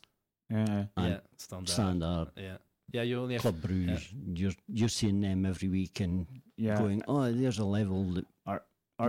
Yeah. 0.53 0.85
and 0.97 1.11
yeah. 1.13 1.19
Standard. 1.37 1.69
Standard, 1.73 2.27
Yeah. 2.37 2.57
Yeah. 2.91 3.01
You 3.09 3.21
only 3.21 3.33
have. 3.35 3.41
Club 3.41 3.61
Bruges. 3.61 4.07
You're 4.41 4.55
you're 4.67 4.89
seeing 4.99 5.21
them 5.21 5.45
every 5.45 5.69
week 5.69 5.99
and 5.99 6.27
Yeah. 6.57 6.77
going, 6.77 7.01
oh, 7.07 7.31
there's 7.31 7.59
a 7.59 7.65
level 7.65 8.03
that 8.15 8.25
our 8.45 8.61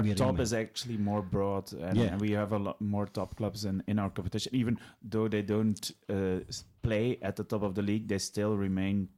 we're 0.03 0.15
top 0.15 0.41
is 0.41 0.53
actually 0.55 0.97
more 0.97 1.23
broad, 1.23 1.71
and, 1.73 1.97
Yeah. 1.99 2.17
we 2.17 2.31
have 2.33 2.53
a 2.53 2.59
lot 2.59 2.81
more 2.81 3.07
top 3.07 3.37
clubs 3.37 3.65
in, 3.65 3.83
in 3.87 3.99
our 3.99 4.11
competition. 4.11 4.55
Even 4.55 4.79
though 5.03 5.29
they 5.29 5.43
don't 5.43 5.91
uh, 6.09 6.41
play 6.83 7.19
at 7.23 7.37
the 7.37 7.45
top 7.45 7.63
of 7.63 7.75
the 7.75 7.83
league, 7.83 8.09
they 8.09 8.19
still 8.19 8.57
remain 8.57 9.09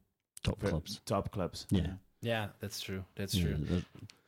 top 0.42 0.60
ver- 0.60 0.70
clubs. 0.70 1.00
Top 1.06 1.30
clubs. 1.30 1.66
Yeah. 1.70 1.94
Yeah, 2.20 2.48
that's 2.58 2.80
true. 2.80 3.04
That's 3.14 3.36
true. 3.38 3.54
they're- 3.58 3.84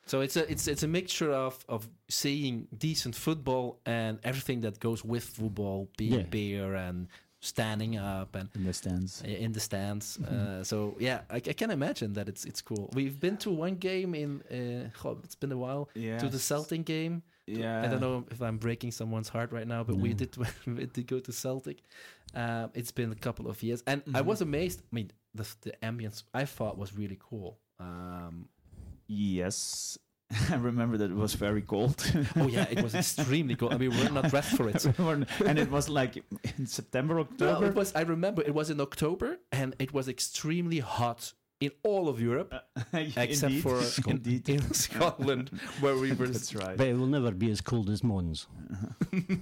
So 0.07 0.21
it's 0.23 0.37
a 0.37 0.51
it's 0.53 0.67
it's 0.69 0.85
a 0.85 0.89
mixture 0.89 1.33
of 1.33 1.65
of 1.69 1.89
seeing 2.09 2.69
decent 2.79 3.15
football 3.17 3.81
and 3.85 4.19
everything 4.23 4.63
that 4.63 4.79
goes 4.81 5.05
with 5.05 5.25
football, 5.25 5.89
being 5.99 6.21
Yeah. 6.21 6.31
beer 6.31 6.75
and 6.77 7.09
standing 7.41 7.97
up 7.97 8.35
and 8.35 8.49
in 8.55 8.65
the 8.65 8.73
stands. 8.73 9.23
in 9.23 9.53
the 9.53 9.61
stands. 9.61 10.19
Mm-hmm. 10.19 10.61
Uh, 10.61 10.65
so 10.65 10.97
yeah, 10.99 11.21
I, 11.31 11.37
I 11.37 11.55
can 11.55 11.71
imagine 11.71 12.13
that 12.15 12.29
it's 12.29 12.45
it's 12.45 12.63
cool. 12.63 12.91
We've 12.95 13.19
been 13.21 13.37
to 13.39 13.51
one 13.51 13.77
game 13.77 14.15
in 14.15 14.43
uh, 14.51 14.91
God, 15.03 15.19
it's 15.25 15.37
been 15.37 15.53
a 15.53 15.57
while 15.57 15.89
Yeah. 15.95 16.19
to 16.19 16.29
the 16.29 16.39
Celtic 16.39 16.85
game. 16.85 17.23
Yeah. 17.47 17.83
I 17.83 17.87
don't 17.89 18.01
know 18.01 18.25
if 18.31 18.43
I'm 18.43 18.59
breaking 18.59 18.93
someone's 18.93 19.29
heart 19.31 19.53
right 19.53 19.67
now, 19.67 19.83
but 19.85 19.97
we 19.97 20.13
did 20.15 20.37
we 20.67 20.87
did 20.87 21.07
go 21.07 21.19
to 21.21 21.33
Celtic. 21.33 21.79
Um, 22.35 22.71
it's 22.75 22.93
been 22.93 23.11
a 23.13 23.21
couple 23.27 23.49
of 23.49 23.63
years, 23.63 23.83
and 23.87 24.03
I 24.15 24.21
Mhm. 24.21 24.27
was 24.27 24.41
amazed. 24.43 24.81
I 24.83 24.95
mean, 24.95 25.11
the 25.35 25.47
the 25.63 25.73
ambience 25.83 26.25
I 26.35 26.45
thought 26.45 26.77
was 26.77 26.93
really 26.99 27.19
cool. 27.31 27.59
Um, 27.81 28.49
Yes. 29.11 29.97
I 30.51 30.57
remember 30.57 30.97
that 30.99 31.11
it 31.11 31.17
was 31.17 31.35
very 31.35 31.63
cold. 31.63 31.97
Oh 32.37 32.47
yeah, 32.49 32.67
it 32.71 32.83
was 32.83 32.95
extremely 32.95 33.55
cold. 33.57 33.73
I 33.73 33.79
mean, 33.79 33.91
we 33.91 34.03
were 34.05 34.11
not 34.11 34.29
dressed 34.29 34.57
for 34.57 34.69
it. 34.69 34.85
and 35.47 35.59
it 35.59 35.71
was 35.71 35.89
like 35.89 36.23
in 36.59 36.67
September, 36.67 37.21
October. 37.21 37.45
No, 37.45 37.51
October. 37.53 37.67
it 37.69 37.75
was. 37.75 37.95
I 37.95 38.03
remember 38.03 38.43
it 38.43 38.55
was 38.55 38.69
in 38.71 38.81
October, 38.81 39.39
and 39.53 39.75
it 39.79 39.93
was 39.95 40.07
extremely 40.09 40.81
hot 40.81 41.33
in 41.61 41.71
all 41.83 42.09
of 42.09 42.21
Europe, 42.21 42.53
except 42.93 43.53
Indeed. 43.53 43.63
for 43.63 43.81
Indeed. 44.07 44.49
in 44.49 44.75
Scotland, 44.75 45.51
where 45.81 45.97
we 45.97 46.13
were. 46.13 46.27
That's 46.29 46.55
right. 46.55 46.77
But 46.77 46.89
it 46.89 46.95
will 46.99 47.07
never 47.07 47.31
be 47.33 47.51
as 47.51 47.61
cold 47.63 47.89
as 47.91 48.05
Mons. 48.05 48.47
Uh-huh. 48.73 49.35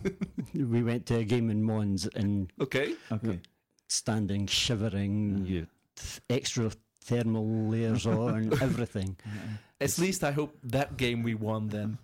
we 0.54 0.82
went 0.82 1.04
to 1.06 1.16
a 1.16 1.24
game 1.24 1.50
in 1.50 1.62
Mons 1.62 2.06
and 2.14 2.50
Okay. 2.60 2.94
Okay. 3.10 3.40
standing, 3.88 4.46
shivering, 4.46 5.44
Yeah. 5.44 5.52
you 5.52 5.66
th- 5.96 6.20
extra 6.30 6.70
thermal 7.02 7.68
layers 7.68 8.06
on, 8.06 8.52
everything. 8.62 9.16
Uh-huh. 9.26 9.56
At 9.80 9.98
least 9.98 10.24
I 10.24 10.32
hope 10.32 10.56
that 10.62 10.96
game 10.96 11.22
we 11.22 11.34
won 11.34 11.68
then. 11.68 11.98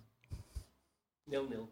Nil 1.27 1.47
nil. 1.49 1.69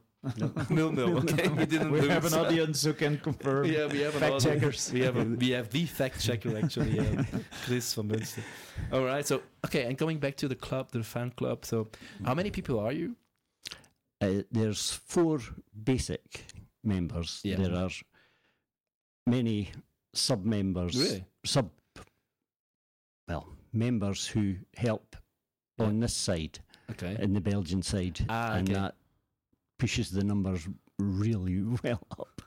nil 0.69 0.91
nil. 0.91 1.17
Okay, 1.19 1.47
we 1.47 1.65
didn't 1.65 1.91
We 1.91 2.01
lose. 2.01 2.09
have 2.11 2.25
an 2.25 2.33
audience 2.35 2.83
who 2.83 2.93
can 2.93 3.17
confirm. 3.17 3.65
Yeah, 3.65 3.87
we 3.87 3.99
have 4.01 4.13
an 4.15 4.19
Fact 4.21 4.33
audience. 4.33 4.43
checkers. 4.43 4.91
We 4.93 5.01
have 5.01 5.17
a, 5.17 5.23
we 5.25 5.49
have 5.51 5.69
the 5.71 5.85
fact 5.85 6.21
checker 6.21 6.57
actually, 6.57 6.99
uh, 6.99 7.23
Chris 7.65 7.93
van 7.93 8.07
Munster. 8.07 8.43
All 8.91 9.03
right. 9.03 9.25
So 9.25 9.41
okay, 9.65 9.83
and 9.85 9.97
going 9.97 10.19
back 10.19 10.35
to 10.37 10.47
the 10.47 10.55
club, 10.55 10.91
the 10.91 11.03
fan 11.03 11.31
club. 11.31 11.65
So 11.65 11.87
how 12.23 12.33
many 12.35 12.51
people 12.51 12.79
are 12.79 12.91
you? 12.91 13.15
Uh, 14.21 14.43
there's 14.51 14.91
four 15.07 15.39
basic 15.83 16.45
members. 16.83 17.41
Yeah. 17.43 17.55
There 17.57 17.75
are 17.75 17.89
many 19.25 19.71
sub 20.13 20.45
members. 20.45 20.95
Really? 20.95 21.25
Sub, 21.45 21.69
well, 23.27 23.47
members 23.73 24.27
who 24.27 24.55
help 24.75 25.15
Yeah. 25.15 25.20
On 25.85 25.99
this 25.99 26.13
side, 26.13 26.59
Okay. 26.91 27.15
in 27.19 27.33
the 27.33 27.41
Belgian 27.41 27.81
side, 27.81 28.19
Ah, 28.29 28.53
and 28.55 28.69
okay. 28.69 28.79
that 28.79 28.95
pushes 29.77 30.09
the 30.11 30.23
numbers 30.23 30.67
really 30.99 31.61
well 31.83 32.01
up. 32.19 32.41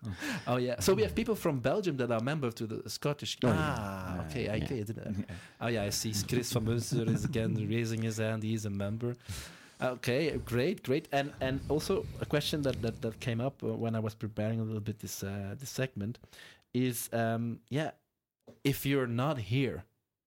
Oh 0.47 0.57
yeah. 0.59 0.81
So 0.81 0.95
we 0.95 1.03
have 1.03 1.15
people 1.15 1.35
from 1.35 1.61
Belgium 1.61 1.97
that 1.97 2.11
are 2.11 2.21
members 2.21 2.55
to 2.55 2.67
the 2.67 2.89
Scottish. 2.91 3.39
Oh, 3.43 3.49
ah, 3.49 4.15
Yeah, 4.17 4.23
okay. 4.27 4.49
I 4.49 4.57
yeah. 4.57 4.67
didn't. 4.69 5.27
Oh 5.61 5.69
yeah, 5.69 5.83
I 5.89 5.91
see. 5.91 6.13
Chris 6.29 6.53
van 6.53 6.65
Munster 6.65 7.05
is 7.11 7.25
again 7.25 7.55
raising 7.71 8.03
his 8.03 8.19
hand. 8.19 8.43
He's 8.43 8.65
a 8.67 8.71
member. 8.71 9.17
Okay, 9.81 10.39
great, 10.45 10.83
great. 10.85 11.09
And 11.13 11.33
and 11.41 11.61
also 11.69 12.05
a 12.21 12.27
question 12.27 12.63
that 12.63 12.81
that, 12.83 13.01
that 13.03 13.19
came 13.21 13.41
up 13.41 13.63
uh, 13.63 13.75
when 13.75 13.95
I 13.97 14.01
was 14.01 14.15
preparing 14.15 14.61
a 14.61 14.65
little 14.65 14.81
bit 14.81 14.99
this 15.01 15.23
uh, 15.23 15.55
this 15.59 15.71
segment 15.71 16.19
is 16.73 17.09
um 17.13 17.59
yeah, 17.71 17.91
if 18.63 18.85
you're 18.87 19.09
not 19.09 19.39
here. 19.39 19.85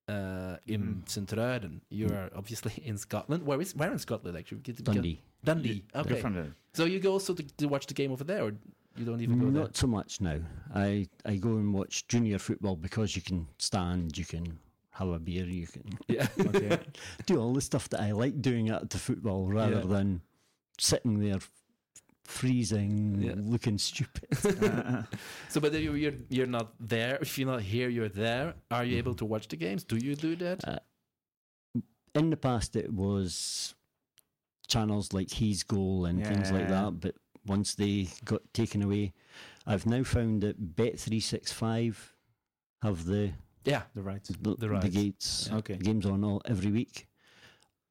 Uh, 0.08 0.56
in 0.68 0.82
Mhm. 1.04 1.10
Sint-Truiden, 1.10 1.82
you 1.90 2.08
are 2.08 2.30
obviously 2.34 2.72
in 2.86 2.98
Scotland. 2.98 3.44
Where 3.46 3.60
is 3.62 3.76
where 3.76 3.92
in 3.92 4.00
Scotland 4.00 4.38
actually? 4.38 4.60
Get- 4.62 4.78
get- 4.78 4.86
Dundee. 4.86 5.20
Dundee. 5.44 5.84
You're 5.94 6.02
Okay. 6.06 6.22
from 6.22 6.34
there. 6.36 6.56
So 6.74 6.86
you 6.86 7.00
go 7.00 7.12
also 7.12 7.34
to, 7.34 7.44
to 7.44 7.66
watch 7.68 7.88
the 7.88 7.94
game 7.94 8.12
over 8.14 8.24
there, 8.24 8.44
or 8.46 8.54
you 8.96 9.04
don't 9.06 9.20
even 9.22 9.38
go 9.40 9.46
there? 9.52 9.64
Not 9.64 9.76
so 9.76 9.88
much 9.88 10.22
now. 10.22 10.40
I, 10.74 11.08
I 11.26 11.36
go 11.36 11.50
and 11.58 11.74
watch 11.74 12.08
junior 12.08 12.40
football 12.40 12.76
because 12.78 13.16
you 13.18 13.22
can 13.22 13.48
stand, 13.58 14.18
you 14.18 14.24
can 14.26 14.58
have 14.92 15.10
a 15.10 15.20
beer, 15.20 15.46
you 15.46 15.68
can 15.68 15.84
Yeah. 16.08 16.28
Do 17.26 17.40
all 17.42 17.54
the 17.54 17.62
stuff 17.62 17.90
that 17.90 18.00
I 18.02 18.12
like 18.14 18.42
doing 18.42 18.70
at 18.70 18.90
the 18.90 18.98
football 18.98 19.46
rather 19.48 19.80
Yeah. 19.82 19.88
than 19.88 20.22
sitting 20.80 21.20
there 21.20 21.40
freezing, 22.38 23.22
Yeah. 23.22 23.36
looking 23.54 23.78
stupid. 23.78 24.28
So, 25.50 25.60
but 25.62 25.74
you- 25.74 25.96
you're 26.04 26.18
you're 26.30 26.52
not 26.60 26.68
there. 26.80 27.18
If 27.22 27.38
you're 27.38 27.52
not 27.52 27.62
here, 27.62 27.90
you're 27.90 28.10
there. 28.26 28.54
Are 28.70 28.86
you 28.86 28.98
able 28.98 29.14
Mhm. 29.14 29.18
to 29.22 29.26
watch 29.26 29.48
the 29.48 29.58
games? 29.58 29.84
Do 29.84 29.96
you 29.98 30.16
do 30.16 30.36
that? 30.44 30.60
Uh, 30.68 30.80
In 32.16 32.30
the 32.30 32.38
past, 32.38 32.76
it 32.76 32.92
was 32.92 33.76
channels 34.68 35.14
like 35.14 35.30
He's 35.40 35.64
Goal 35.64 36.06
and 36.10 36.26
things 36.26 36.52
like 36.52 36.68
that, 36.68 37.00
but 37.00 37.16
once 37.46 37.76
they 37.76 38.08
got 38.26 38.42
taken 38.54 38.82
away, 38.84 39.14
I've 39.66 39.86
now 39.86 40.04
found 40.04 40.42
that 40.42 40.76
Bet365 40.76 41.96
have 42.82 43.06
the 43.06 43.34
yeah. 43.66 43.84
the 43.94 44.02
right. 44.02 44.24
the, 44.24 44.56
The 44.56 44.70
rights. 44.70 44.90
gates 44.96 45.48
Yeah. 45.52 45.58
Okay. 45.60 45.78
games 45.78 46.06
on 46.06 46.24
all 46.24 46.42
every 46.46 46.72
week, 46.72 47.08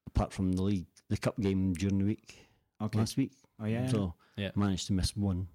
apart 0.07 0.33
from 0.33 0.51
the 0.53 0.61
league, 0.63 0.87
the 1.09 1.17
cup 1.17 1.37
game 1.39 1.73
during 1.73 1.99
the 1.99 2.05
week 2.05 2.47
Okay. 2.81 2.99
last 2.99 3.17
week. 3.17 3.31
Oh 3.59 3.65
yeah. 3.65 3.87
So 3.87 4.13
Yeah. 4.37 4.51
managed 4.55 4.87
to 4.87 4.93
miss 4.93 5.15
one. 5.15 5.47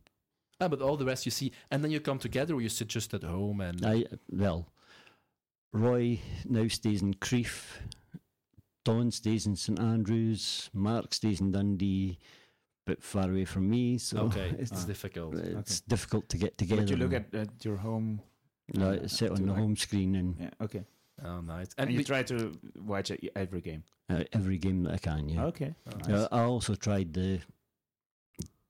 Ah, 0.60 0.68
but 0.68 0.80
all 0.82 0.96
the 0.96 1.04
rest 1.04 1.24
you 1.24 1.30
see, 1.32 1.52
and 1.70 1.82
then 1.82 1.90
you 1.90 2.00
come 2.00 2.18
together, 2.18 2.54
or 2.54 2.60
you 2.60 2.68
sit 2.68 2.88
just 2.88 3.14
at 3.14 3.22
home 3.24 3.60
and. 3.60 3.84
I 3.84 4.04
well, 4.30 4.66
Roy 5.72 6.20
now 6.48 6.68
stays 6.68 7.02
in 7.02 7.14
Crieff. 7.14 7.78
Don 8.84 9.10
stays 9.10 9.46
in 9.46 9.56
St 9.56 9.78
Andrews. 9.80 10.68
Mark 10.74 11.14
stays 11.14 11.40
in 11.40 11.52
Dundee, 11.52 12.18
but 12.84 13.02
far 13.02 13.30
away 13.30 13.44
from 13.44 13.70
me. 13.70 13.98
So 13.98 14.18
okay, 14.22 14.54
it's, 14.58 14.70
it's 14.72 14.84
Ah. 14.84 14.86
difficult. 14.86 15.34
it's 15.36 15.80
difficult 15.80 16.28
to 16.30 16.36
get 16.36 16.58
together. 16.58 16.82
but 16.82 16.90
you 16.90 16.96
look 16.96 17.12
at, 17.12 17.32
at 17.34 17.64
your 17.64 17.76
home. 17.76 18.20
no, 18.74 18.90
uh, 18.90 19.06
sit 19.08 19.30
on 19.30 19.42
the 19.46 19.52
like- 19.52 19.58
home 19.60 19.76
screen 19.76 20.16
and 20.16 20.36
Yeah. 20.38 20.50
Okay. 20.60 20.84
Oh, 21.24 21.40
nice. 21.40 21.68
And, 21.78 21.86
And, 21.88 21.92
you 21.92 21.98
we- 21.98 22.04
try 22.04 22.22
to 22.24 22.52
watch 22.76 23.12
every 23.36 23.60
game. 23.60 23.84
uh, 24.10 24.24
every 24.32 24.58
game 24.58 24.82
that 24.84 24.94
I 24.94 24.98
can. 24.98 25.28
Yeah. 25.28 25.44
Okay. 25.46 25.74
Oh, 25.86 25.96
Nice. 25.98 26.08
Uh, 26.08 26.28
I 26.32 26.40
also 26.42 26.74
tried 26.74 27.12
the 27.14 27.40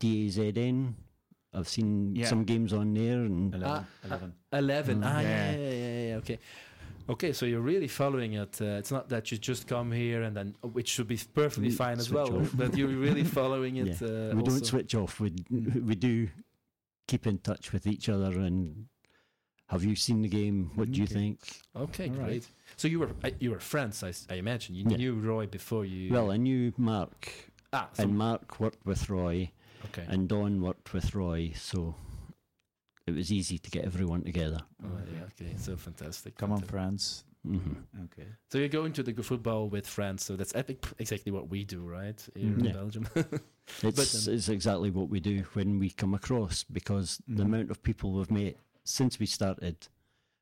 DAZN. 0.06 0.94
I've 1.54 1.68
seen 1.68 2.16
Yeah. 2.16 2.26
some 2.28 2.44
games 2.44 2.72
on 2.72 2.94
there, 2.94 3.20
and 3.24 3.54
Eleven. 3.54 3.84
Ah, 3.84 4.06
Eleven. 4.06 4.32
Eleven. 4.52 5.00
Mm. 5.00 5.06
Ah, 5.06 5.20
yeah. 5.20 5.52
Yeah. 5.52 5.58
Yeah, 5.58 5.70
yeah, 5.70 6.08
yeah, 6.08 6.16
Okay. 6.16 6.38
Okay, 7.08 7.32
so 7.32 7.46
you're 7.46 7.60
really 7.60 7.88
following 7.88 8.34
it. 8.34 8.60
Uh, 8.62 8.78
it's 8.80 8.92
not 8.92 9.08
that 9.08 9.30
you 9.32 9.36
just 9.36 9.66
come 9.66 9.90
here 9.90 10.22
and 10.22 10.36
then, 10.36 10.54
which 10.62 10.88
should 10.88 11.08
be 11.08 11.18
perfectly 11.34 11.68
We 11.70 11.74
fine 11.74 11.98
as 11.98 12.10
well, 12.12 12.30
off. 12.42 12.50
but 12.56 12.76
you're 12.76 12.88
really 12.88 13.24
following 13.40 13.76
it. 13.76 14.00
Uh, 14.00 14.06
we 14.34 14.40
also. 14.40 14.50
don't 14.50 14.66
switch 14.66 14.94
off. 14.94 15.18
We 15.20 15.30
we 15.90 15.94
do 15.96 16.28
keep 17.08 17.26
in 17.26 17.38
touch 17.38 17.72
with 17.72 17.86
each 17.88 18.08
other. 18.08 18.38
And 18.38 18.86
have 19.66 19.82
you 19.84 19.96
seen 19.96 20.22
the 20.22 20.28
game? 20.28 20.70
What 20.76 20.92
do 20.92 21.00
you 21.00 21.08
think? 21.08 21.40
Okay, 21.74 22.08
All 22.08 22.14
right. 22.16 22.24
great. 22.26 22.48
So 22.76 22.86
you 22.88 23.00
were 23.00 23.10
uh, 23.24 23.30
you 23.40 23.50
were 23.50 23.60
friends, 23.60 24.02
I, 24.04 24.10
s- 24.10 24.26
I 24.30 24.34
imagine. 24.34 24.76
You 24.76 24.84
Yeah. 24.88 24.96
knew 24.96 25.14
Roy 25.14 25.46
before 25.48 25.84
you. 25.84 26.12
Well, 26.14 26.30
I 26.30 26.36
knew 26.36 26.72
Mark, 26.78 27.28
ah, 27.72 27.88
so, 27.94 28.04
and 28.04 28.16
Mark 28.16 28.60
worked 28.60 28.86
with 28.86 29.10
Roy, 29.10 29.50
okay. 29.86 30.04
and 30.08 30.28
Don 30.28 30.60
worked 30.62 30.92
with 30.92 31.14
Roy, 31.14 31.52
so 31.56 31.94
it 33.06 33.14
was 33.14 33.32
easy 33.32 33.58
to 33.58 33.70
get 33.70 33.84
everyone 33.84 34.22
together. 34.22 34.60
Oh, 34.84 34.88
yeah, 35.12 35.24
okay, 35.40 35.54
so 35.56 35.76
fantastic. 35.76 36.36
Come 36.36 36.52
on, 36.52 36.58
fantastic. 36.60 36.70
France. 36.70 37.24
hmm 37.44 38.04
Okay. 38.04 38.28
So 38.50 38.58
you're 38.58 38.68
going 38.68 38.92
to 38.94 39.02
the 39.02 39.22
football 39.22 39.68
with 39.68 39.86
France, 39.86 40.24
So 40.24 40.36
that's 40.36 40.54
epic, 40.54 40.86
exactly 40.98 41.32
what 41.32 41.48
we 41.50 41.64
do, 41.64 41.80
right? 41.80 42.20
Here 42.34 42.50
Mhm. 42.50 42.58
in 42.58 42.64
Yeah. 42.66 42.72
Belgium. 42.72 43.08
It's, 43.82 44.28
um, 44.28 44.34
it's 44.34 44.48
exactly 44.48 44.90
what 44.90 45.08
we 45.08 45.20
do 45.20 45.42
when 45.54 45.78
we 45.78 45.88
come 45.90 46.14
across 46.14 46.64
because 46.64 47.22
the 47.28 47.42
Mhm. 47.44 47.46
amount 47.46 47.70
of 47.70 47.82
people 47.82 48.12
we've 48.12 48.30
met 48.30 48.56
since 48.84 49.18
we 49.20 49.26
started 49.26 49.88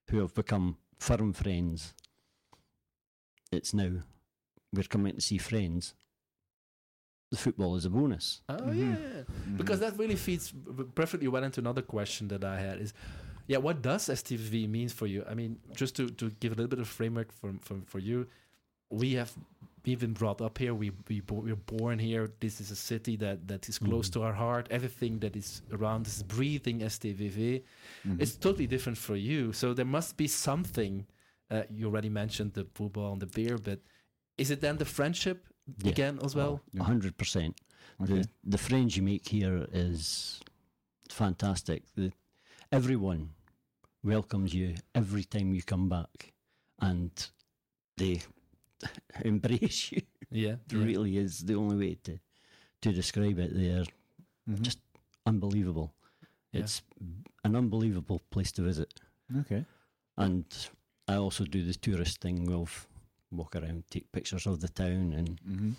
who 0.09 0.19
have 0.21 0.35
become 0.35 0.79
firm 0.99 1.33
friends, 1.35 1.95
it's 3.53 3.75
now 3.75 4.03
we're 4.73 4.85
coming 4.85 5.15
to 5.15 5.21
see 5.21 5.39
friends. 5.39 5.95
The 7.31 7.37
football 7.37 7.77
is 7.77 7.85
a 7.85 7.91
bonus. 7.91 8.43
oh 8.49 8.55
Mhm. 8.57 8.77
yeah, 8.77 8.85
yeah. 8.99 9.23
Mhm. 9.49 9.57
because 9.57 9.79
that 9.81 9.97
really 9.99 10.17
feeds 10.17 10.53
perfectly 10.95 11.29
well 11.29 11.45
into 11.45 11.61
another 11.61 11.83
question 11.83 12.29
that 12.29 12.43
I 12.45 12.59
had 12.61 12.81
is, 12.81 12.93
yeah, 13.47 13.59
what 13.59 13.83
does 13.83 14.09
STV 14.09 14.69
mean 14.69 14.89
for 14.89 15.07
you? 15.07 15.25
I 15.31 15.35
mean, 15.35 15.59
just 15.77 15.95
to, 15.97 16.09
to 16.09 16.31
give 16.41 16.53
a 16.53 16.57
little 16.57 16.69
bit 16.69 16.81
of 16.81 16.89
framework 16.89 17.31
for, 17.33 17.53
for 17.61 17.77
for 17.87 18.01
you, 18.01 18.27
we 18.91 19.13
have 19.15 19.33
we've 19.87 20.01
been 20.01 20.13
brought 20.13 20.41
up 20.41 20.59
here. 20.59 20.75
We 20.75 20.91
we 21.09 21.21
bo- 21.21 21.43
we're 21.47 21.65
born 21.79 21.99
here. 22.01 22.29
This 22.41 22.61
is 22.61 22.71
a 22.73 22.77
city 22.77 23.17
that 23.19 23.47
that 23.47 23.69
is 23.69 23.79
close 23.79 24.09
Mhm. 24.09 24.13
to 24.15 24.23
our 24.23 24.35
heart. 24.35 24.67
Everything 24.71 25.21
that 25.21 25.37
is 25.37 25.63
around 25.71 26.07
is 26.09 26.23
breathing 26.25 26.83
STVV. 26.83 27.63
Mhm. 28.05 28.21
It's 28.21 28.37
totally 28.37 28.67
different 28.67 28.99
for 28.99 29.15
you. 29.17 29.53
So 29.53 29.73
there 29.75 29.87
must 29.99 30.17
be 30.17 30.27
something. 30.29 31.07
Uh, 31.49 31.63
you 31.71 31.87
already 31.87 32.09
mentioned 32.11 32.53
the 32.55 32.65
football 32.75 33.13
and 33.13 33.21
the 33.23 33.27
beer, 33.39 33.57
but 33.59 33.79
is 34.37 34.51
it 34.51 34.61
then 34.61 34.77
the 34.79 34.85
friendship 34.85 35.47
Yeah. 35.83 35.91
again 35.93 36.19
as 36.23 36.35
well? 36.35 36.61
A 36.79 36.83
hundred 36.85 37.17
percent. 37.17 37.61
Okay. 38.03 38.13
The 38.23 38.29
the 38.45 38.59
friends 38.59 38.97
you 38.97 39.03
make 39.03 39.29
here 39.29 39.67
is 39.73 40.41
fantastic. 41.09 41.83
The, 41.97 42.13
everyone 42.73 43.31
welcomes 44.03 44.55
you 44.55 44.75
every 44.95 45.25
time 45.25 45.55
you 45.55 45.63
come 45.63 45.89
back, 45.89 46.33
and 46.81 47.11
they 47.97 48.23
embrace 49.25 49.93
you. 49.93 50.03
Yeah, 50.31 50.57
It 50.71 50.77
really 50.77 51.17
is 51.19 51.41
the 51.45 51.55
only 51.55 51.77
way 51.77 51.95
to 52.05 52.19
to 52.83 52.93
describe 52.93 53.39
it. 53.39 53.51
They're 53.55 53.85
Mhm. 54.49 54.63
just 54.63 54.79
unbelievable. 55.27 55.93
Yeah. 56.53 56.63
It's 56.63 56.83
an 57.45 57.57
unbelievable 57.57 58.21
place 58.31 58.53
to 58.53 58.63
visit. 58.63 59.01
Okay. 59.41 59.65
And 60.17 60.45
I 61.09 61.17
also 61.17 61.45
do 61.45 61.63
the 61.65 61.75
tourist 61.75 62.21
thing 62.21 62.53
of 62.53 62.89
walk 63.31 63.57
around, 63.57 63.85
take 63.91 64.11
pictures 64.13 64.47
of 64.47 64.61
the 64.61 64.69
town, 64.69 65.13
and 65.13 65.41
Mhm. 65.43 65.75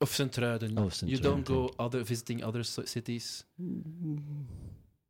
of 0.00 0.08
Sint-Truiden. 0.10 0.76
Of 0.78 1.02
you 1.08 1.18
don't 1.18 1.44
go 1.44 1.70
other 1.78 2.02
visiting 2.04 2.42
other 2.44 2.62
cities. 2.64 3.44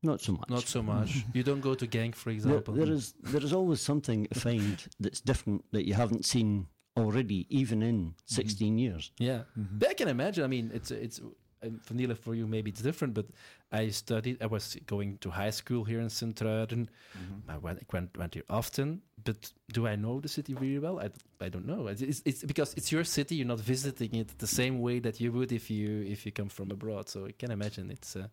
not 0.03 0.21
so 0.21 0.33
much. 0.33 0.49
Not 0.51 0.65
so 0.67 0.83
much. 0.83 1.25
you 1.35 1.43
don't 1.45 1.61
go 1.61 1.75
to 1.75 1.87
Genk, 1.87 2.15
for 2.17 2.31
There, 2.31 2.35
example. 2.37 2.75
there 2.75 2.91
is 2.93 3.15
there 3.33 3.45
is 3.45 3.53
always 3.53 3.81
something 3.81 4.27
to 4.33 4.41
find 4.41 4.77
that's 4.99 5.21
different 5.21 5.65
that 5.73 5.87
you 5.87 5.95
haven't 5.95 6.25
seen 6.25 6.67
already, 6.97 7.47
even 7.49 7.83
in 7.83 8.15
16 8.27 8.79
years. 8.79 9.13
Yeah, 9.19 9.45
Mhm. 9.57 9.79
but 9.79 9.89
I 9.91 9.95
can 9.95 10.09
imagine. 10.09 10.45
I 10.45 10.49
mean, 10.49 10.71
it's 10.75 10.91
it's 10.91 11.21
um, 11.63 11.79
for 11.81 11.95
Niele, 11.95 12.17
for 12.17 12.35
you 12.35 12.47
maybe 12.47 12.71
it's 12.71 12.83
different, 12.83 13.15
but 13.15 13.27
I 13.71 13.91
studied. 13.91 14.43
I 14.43 14.47
was 14.47 14.77
going 14.87 15.19
to 15.19 15.31
high 15.31 15.51
school 15.51 15.85
here 15.85 16.01
in 16.01 16.09
Sint-Truiden. 16.11 16.89
Mhm. 17.17 17.43
I 17.49 17.59
went, 17.59 17.93
went 17.93 18.17
went 18.19 18.35
here 18.35 18.45
often, 18.49 19.03
but 19.25 19.53
do 19.73 19.87
I 19.87 19.97
know 19.97 20.21
the 20.21 20.29
city 20.29 20.55
really 20.55 20.79
well? 20.79 20.99
I, 21.01 21.11
I 21.45 21.49
don't 21.49 21.67
know. 21.67 21.87
It's, 21.89 22.03
it's, 22.03 22.23
it's 22.25 22.45
because 22.45 22.75
it's 22.77 22.91
your 22.93 23.05
city. 23.05 23.37
You're 23.37 23.47
not 23.49 23.61
visiting 23.61 24.15
it 24.15 24.39
the 24.39 24.47
same 24.47 24.81
way 24.81 25.01
that 25.01 25.21
you 25.21 25.33
would 25.33 25.53
if 25.53 25.71
you 25.71 26.03
if 26.03 26.27
you 26.27 26.33
come 26.33 26.49
from 26.49 26.71
abroad. 26.71 27.09
So 27.09 27.27
I 27.27 27.33
can 27.33 27.51
imagine 27.51 27.91
it's 27.91 28.17
a 28.17 28.31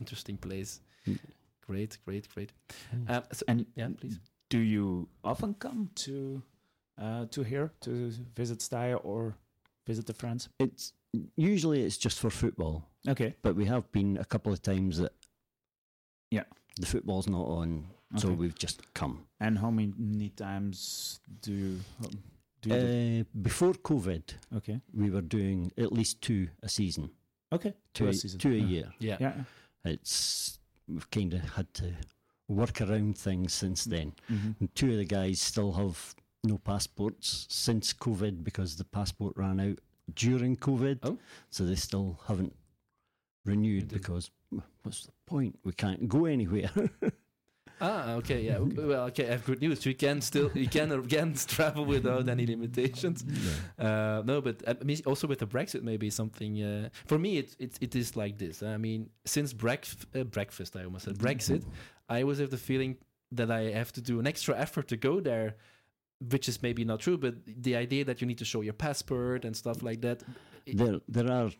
interesting 0.00 0.36
place. 0.38 0.80
Mm. 1.06 1.18
Great, 1.66 1.98
great, 2.04 2.28
great. 2.34 2.52
Mm. 2.94 3.10
Um, 3.10 3.22
so, 3.32 3.44
And 3.48 3.66
yeah, 3.74 3.88
please. 4.00 4.20
do 4.50 4.58
you 4.58 5.08
often 5.24 5.54
come 5.54 5.88
to 6.04 6.42
uh, 6.98 7.26
to 7.30 7.42
here 7.42 7.70
to 7.80 8.10
visit 8.36 8.60
Steyr 8.60 9.00
or 9.02 9.34
visit 9.86 10.06
the 10.06 10.14
friends? 10.14 10.48
It's 10.60 10.92
usually 11.36 11.82
it's 11.82 11.96
just 11.98 12.18
for 12.18 12.30
football, 12.30 12.84
Okay. 13.08 13.34
but 13.42 13.54
we 13.56 13.64
have 13.66 13.90
been 13.92 14.16
a 14.18 14.24
couple 14.24 14.52
of 14.52 14.60
times 14.62 14.98
that 14.98 15.12
Yeah. 16.30 16.44
the 16.80 16.86
football's 16.86 17.28
not 17.28 17.46
on, 17.46 17.86
so 18.16 18.32
we've 18.32 18.58
just 18.58 18.82
come. 18.94 19.26
And 19.40 19.58
how 19.58 19.70
many 19.70 20.30
times 20.30 21.20
do 21.42 21.52
you, 21.52 21.80
do 22.62 22.68
you 22.70 22.74
do- 22.74 23.20
Uh, 23.20 23.24
before 23.42 23.74
COVID, 23.74 24.22
okay 24.56 24.80
we 24.92 25.10
were 25.10 25.22
doing 25.22 25.72
at 25.76 25.92
least 25.92 26.20
two 26.20 26.48
a 26.62 26.68
season, 26.68 27.10
okay 27.52 27.74
two, 27.94 28.04
For 28.04 28.08
a, 28.08 28.10
a 28.10 28.14
season. 28.14 28.38
two 28.40 28.52
a 28.52 28.56
Yeah. 28.56 28.66
year. 28.66 28.92
Yeah. 28.98 29.16
yeah 29.20 29.44
It's 29.84 30.58
we've 30.88 31.10
kind 31.10 31.32
of 31.34 31.40
had 31.56 31.72
to 31.74 31.94
work 32.48 32.80
around 32.80 33.18
things 33.18 33.52
since 33.52 33.84
then. 33.84 34.12
Mhm. 34.28 34.56
And 34.60 34.74
two 34.74 34.90
of 34.92 34.98
the 34.98 35.04
guys 35.04 35.40
still 35.40 35.72
have 35.72 36.14
no 36.44 36.58
passports 36.58 37.46
since 37.50 37.92
COVID 37.92 38.44
because 38.44 38.76
the 38.76 38.84
passport 38.84 39.36
ran 39.36 39.58
out 39.60 39.78
during 40.14 40.56
COVID. 40.56 40.98
Oh. 41.02 41.18
So 41.50 41.64
they 41.64 41.74
still 41.74 42.18
haven't 42.26 42.54
renewed 43.44 43.88
because 43.88 44.30
what's 44.82 45.06
the 45.06 45.12
point? 45.26 45.58
We 45.64 45.72
can't 45.72 46.08
go 46.08 46.24
anywhere. 46.26 46.70
Ah, 47.80 48.12
okay, 48.14 48.40
yeah. 48.40 48.58
Well, 48.58 49.04
okay. 49.08 49.26
I 49.26 49.32
have 49.32 49.44
good 49.44 49.60
news. 49.60 49.84
You 49.84 49.94
can 49.94 50.22
still 50.22 50.50
you 50.54 50.68
can 50.68 50.92
again 51.04 51.34
travel 51.34 51.84
without 51.84 52.28
any 52.28 52.46
limitations. 52.46 53.24
Uh, 53.78 54.22
no, 54.24 54.40
but 54.40 54.62
I 54.66 54.82
mean, 54.82 54.98
also 55.04 55.26
with 55.26 55.40
the 55.40 55.46
Brexit, 55.46 55.82
maybe 55.82 56.08
something. 56.08 56.62
Uh, 56.62 56.88
for 57.04 57.18
me, 57.18 57.38
it, 57.38 57.54
it 57.58 57.76
it 57.80 57.94
is 57.94 58.16
like 58.16 58.38
this. 58.38 58.62
I 58.62 58.78
mean, 58.78 59.10
since 59.26 59.52
brec- 59.52 60.06
uh, 60.18 60.24
breakfast, 60.24 60.74
I 60.76 60.84
almost 60.84 61.04
said 61.04 61.18
Brexit. 61.18 61.64
I 62.08 62.22
always 62.22 62.38
have 62.38 62.50
the 62.50 62.56
feeling 62.56 62.96
that 63.32 63.50
I 63.50 63.72
have 63.72 63.92
to 63.92 64.00
do 64.00 64.20
an 64.20 64.26
extra 64.26 64.56
effort 64.56 64.88
to 64.88 64.96
go 64.96 65.20
there, 65.20 65.56
which 66.20 66.48
is 66.48 66.62
maybe 66.62 66.84
not 66.84 67.00
true. 67.00 67.18
But 67.18 67.34
the 67.46 67.76
idea 67.76 68.04
that 68.04 68.20
you 68.20 68.26
need 68.26 68.38
to 68.38 68.44
show 68.44 68.62
your 68.62 68.72
passport 68.74 69.44
and 69.44 69.56
stuff 69.56 69.82
like 69.82 70.00
that. 70.02 70.22
there 70.66 71.00
there 71.08 71.30
are 71.30 71.50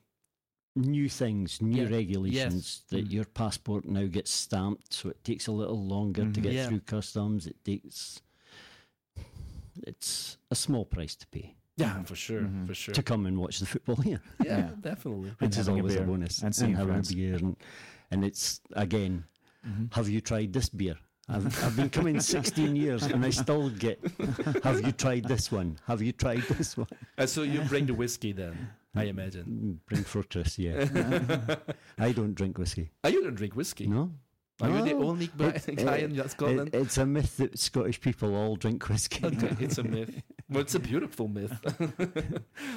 new 0.75 1.09
things, 1.09 1.63
new 1.63 1.85
Yeah. 1.85 1.91
regulations 1.97 2.85
that 2.91 3.07
Mm. 3.09 3.13
your 3.13 3.25
passport 3.25 3.85
now 3.87 4.07
gets 4.07 4.31
stamped, 4.31 4.93
so 4.93 5.09
it 5.11 5.23
takes 5.25 5.47
a 5.47 5.53
little 5.53 5.87
longer 5.87 6.23
to 6.33 6.41
Mhm. 6.41 6.43
get 6.43 6.53
Yeah. 6.53 6.69
through 6.69 6.81
customs. 6.81 7.47
It 7.47 7.65
takes 7.65 8.21
it's 9.87 10.39
a 10.51 10.55
small 10.55 10.85
price 10.85 11.15
to 11.17 11.27
pay 11.29 11.55
yeah, 11.77 12.03
for 12.05 12.17
sure, 12.17 12.43
Mhm. 12.43 12.67
for 12.67 12.75
sure. 12.75 12.95
to 12.95 13.03
come 13.03 13.27
and 13.27 13.37
watch 13.39 13.59
the 13.61 13.67
football 13.67 13.97
here, 13.97 14.23
yeah, 14.45 14.59
Yeah. 14.59 14.71
definitely. 14.81 15.29
And 15.29 15.41
which 15.41 15.51
is 15.51 15.57
having 15.67 15.75
a 15.75 15.83
always 15.83 15.95
a, 15.95 15.99
beer 15.99 16.07
bonus. 16.07 16.43
and 16.43 16.55
seeing 16.55 16.73
having 16.75 16.89
friends. 16.95 17.11
a 17.13 17.15
beer, 17.15 17.35
and, 17.37 17.57
and 18.11 18.25
it's 18.25 18.61
again, 18.73 19.25
Mhm. 19.67 19.93
have 19.95 20.09
you 20.09 20.21
tried 20.23 20.53
this 20.55 20.69
beer? 20.71 20.97
I've, 21.29 21.65
I've 21.65 21.77
been 21.77 21.91
coming 21.91 22.21
16 22.21 22.77
years 22.77 23.03
and 23.05 23.25
I 23.25 23.31
still 23.31 23.69
get, 23.71 23.99
have 24.63 24.85
you 24.87 24.93
tried 24.93 25.25
this 25.25 25.51
one? 25.51 25.77
Have 25.87 26.01
you 26.01 26.13
tried 26.13 26.43
this 26.43 26.77
one? 26.77 26.87
Uh, 27.19 27.27
so 27.27 27.43
you 27.43 27.61
bring 27.63 27.87
the 27.87 27.95
whiskey 27.95 28.33
then, 28.33 28.69
I 28.95 29.05
imagine. 29.05 29.45
Mm, 29.83 29.89
Bring 29.89 30.05
fortress, 30.05 30.57
yeah. 30.59 30.87
I 31.99 32.13
don't 32.13 32.35
drink 32.35 32.59
whiskey. 32.59 32.91
oh, 33.03 33.09
you 33.09 33.25
don't 33.25 33.35
drink 33.35 33.57
whiskey. 33.57 33.89
No. 33.89 34.13
Are 34.63 34.71
you 34.71 34.83
the 34.85 34.95
only 34.95 35.27
guy 35.37 35.61
It- 35.67 35.77
guy 35.85 35.97
it- 35.99 36.13
in 36.19 36.29
Scotland? 36.29 36.71
It, 36.73 36.79
it's 36.83 36.97
a 36.97 37.05
myth 37.05 37.37
that 37.39 37.59
Scottish 37.59 38.01
people 38.01 38.35
all 38.35 38.57
drink 38.57 38.89
whiskey. 38.89 39.21
okay, 39.27 39.55
it's 39.61 39.77
a 39.79 39.83
myth. 39.83 40.23
Well, 40.49 40.63
it's 40.63 40.77
a 40.77 40.79
beautiful 40.81 41.29
myth. 41.29 41.53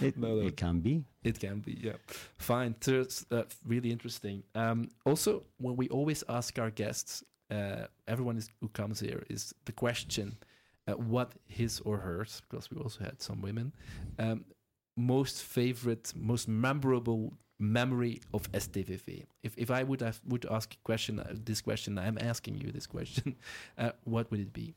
It, 0.01 0.17
No, 0.17 0.35
no. 0.35 0.47
it 0.47 0.57
can 0.57 0.79
be. 0.81 1.05
It 1.23 1.39
can 1.39 1.59
be, 1.59 1.77
yeah. 1.79 1.93
Fine. 2.37 2.75
So 2.81 2.99
it's 3.01 3.25
uh, 3.31 3.43
really 3.65 3.91
interesting. 3.91 4.43
Um, 4.55 4.89
also, 5.05 5.43
when 5.57 5.77
we 5.77 5.87
always 5.89 6.21
ask 6.27 6.57
our 6.59 6.71
guests, 6.71 7.23
uh, 7.51 7.85
everyone 8.07 8.37
is, 8.37 8.49
who 8.61 8.69
comes 8.69 8.99
here, 8.99 9.23
is 9.29 9.53
the 9.65 9.71
question 9.71 10.37
uh, 10.87 10.93
what 10.93 11.33
his 11.47 11.79
or 11.81 11.97
hers, 11.97 12.41
because 12.49 12.69
we 12.71 12.77
also 12.77 13.03
had 13.03 13.21
some 13.21 13.41
women, 13.41 13.73
um, 14.17 14.45
most 14.97 15.43
favorite, 15.43 16.13
most 16.15 16.47
memorable 16.47 17.33
memory 17.59 18.21
of 18.33 18.51
STVV. 18.51 19.25
If, 19.43 19.57
if 19.57 19.69
I 19.69 19.83
would 19.83 20.01
have 20.01 20.19
would 20.27 20.45
ask 20.49 20.73
a 20.73 20.77
question, 20.83 21.19
uh, 21.19 21.33
this 21.33 21.61
question, 21.61 21.97
I'm 21.97 22.17
asking 22.19 22.57
you 22.57 22.71
this 22.71 22.87
question, 22.87 23.35
uh, 23.77 23.91
what 24.03 24.31
would 24.31 24.39
it 24.39 24.53
be? 24.53 24.75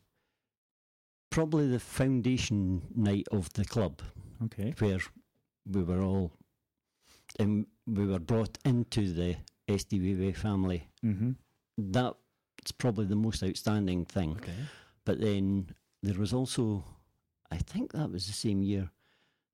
Probably 1.31 1.69
the 1.69 1.81
foundation 1.81 2.83
night 2.95 3.27
of 3.33 3.53
the 3.55 3.65
club, 3.65 4.03
okay 4.45 4.75
where 4.79 4.99
we 5.71 5.83
were 5.83 6.03
all, 6.03 6.33
and 7.39 7.67
we 7.87 8.07
were 8.07 8.19
brought 8.19 8.59
into 8.65 9.13
the 9.13 9.37
STVV 9.69 10.37
family. 10.37 10.89
mm-hmm. 11.05 11.31
That's 12.63 12.73
probably 12.73 13.07
the 13.07 13.17
most 13.17 13.43
outstanding 13.43 14.05
thing. 14.05 14.33
Okay. 14.39 14.55
But 15.05 15.21
then 15.21 15.67
there 16.03 16.19
was 16.19 16.33
also, 16.33 16.85
I 17.51 17.57
think 17.57 17.93
that 17.93 18.11
was 18.11 18.27
the 18.29 18.33
same 18.33 18.63
year, 18.63 18.89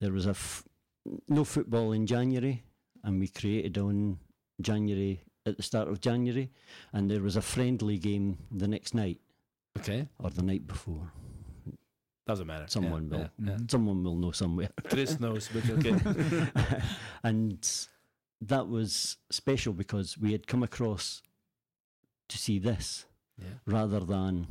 there 0.01 0.13
was 0.13 0.27
a 0.27 0.31
f- 0.37 0.63
no 1.29 1.45
football 1.45 1.93
in 1.93 2.07
January, 2.07 2.63
and 3.03 3.19
we 3.19 3.29
created 3.29 3.79
on 3.79 4.19
January 4.61 5.23
at 5.47 5.57
the 5.57 5.63
start 5.63 5.89
of 5.89 6.01
January, 6.03 6.51
and 6.93 7.11
there 7.11 7.23
was 7.23 7.37
a 7.37 7.41
friendly 7.41 7.97
game 7.97 8.37
the 8.51 8.69
next 8.69 8.95
night 8.95 9.19
Okay. 9.79 10.07
or 10.19 10.29
the 10.29 10.43
night 10.43 10.67
before. 10.67 11.11
Doesn't 12.27 12.47
matter. 12.47 12.65
Yeah, 12.65 12.69
Someone 12.69 13.09
will. 13.09 13.19
yeah, 13.21 13.29
yeah. 13.43 13.57
Someone 13.71 14.05
will 14.05 14.17
know 14.17 14.33
somewhere. 14.33 14.69
Chris 14.91 15.19
knows, 15.19 15.49
but 15.51 15.65
okay. 15.71 16.83
and 17.25 17.67
that 18.43 18.69
was 18.69 19.17
special 19.31 19.73
because 19.73 20.19
we 20.19 20.33
had 20.33 20.47
come 20.47 20.63
across 20.63 21.23
to 22.29 22.39
see 22.39 22.59
this 22.59 23.07
yeah. 23.39 23.47
rather 23.67 24.01
than 24.01 24.47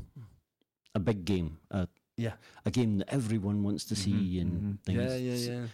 a 0.96 1.00
big 1.00 1.26
game, 1.26 1.58
a, 1.72 1.88
Yeah. 2.18 2.34
a 2.66 2.72
game 2.72 2.98
that 3.00 3.10
everyone 3.14 3.64
wants 3.64 3.86
to 3.86 3.96
see 3.96 4.12
Mhm, 4.38 4.42
and 4.42 4.52
mhm. 4.62 4.80
things. 4.84 4.98
Yeah, 5.00 5.16
yeah, 5.18 5.52
yeah. 5.62 5.68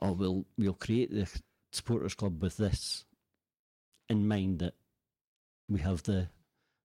Oh, 0.00 0.12
we'll 0.12 0.44
we'll 0.56 0.74
create 0.86 1.10
the 1.10 1.26
supporters 1.72 2.14
club 2.14 2.40
with 2.42 2.56
this 2.56 3.04
in 4.08 4.26
mind 4.28 4.60
that 4.60 4.74
we 5.68 5.80
have 5.80 6.02
the 6.04 6.28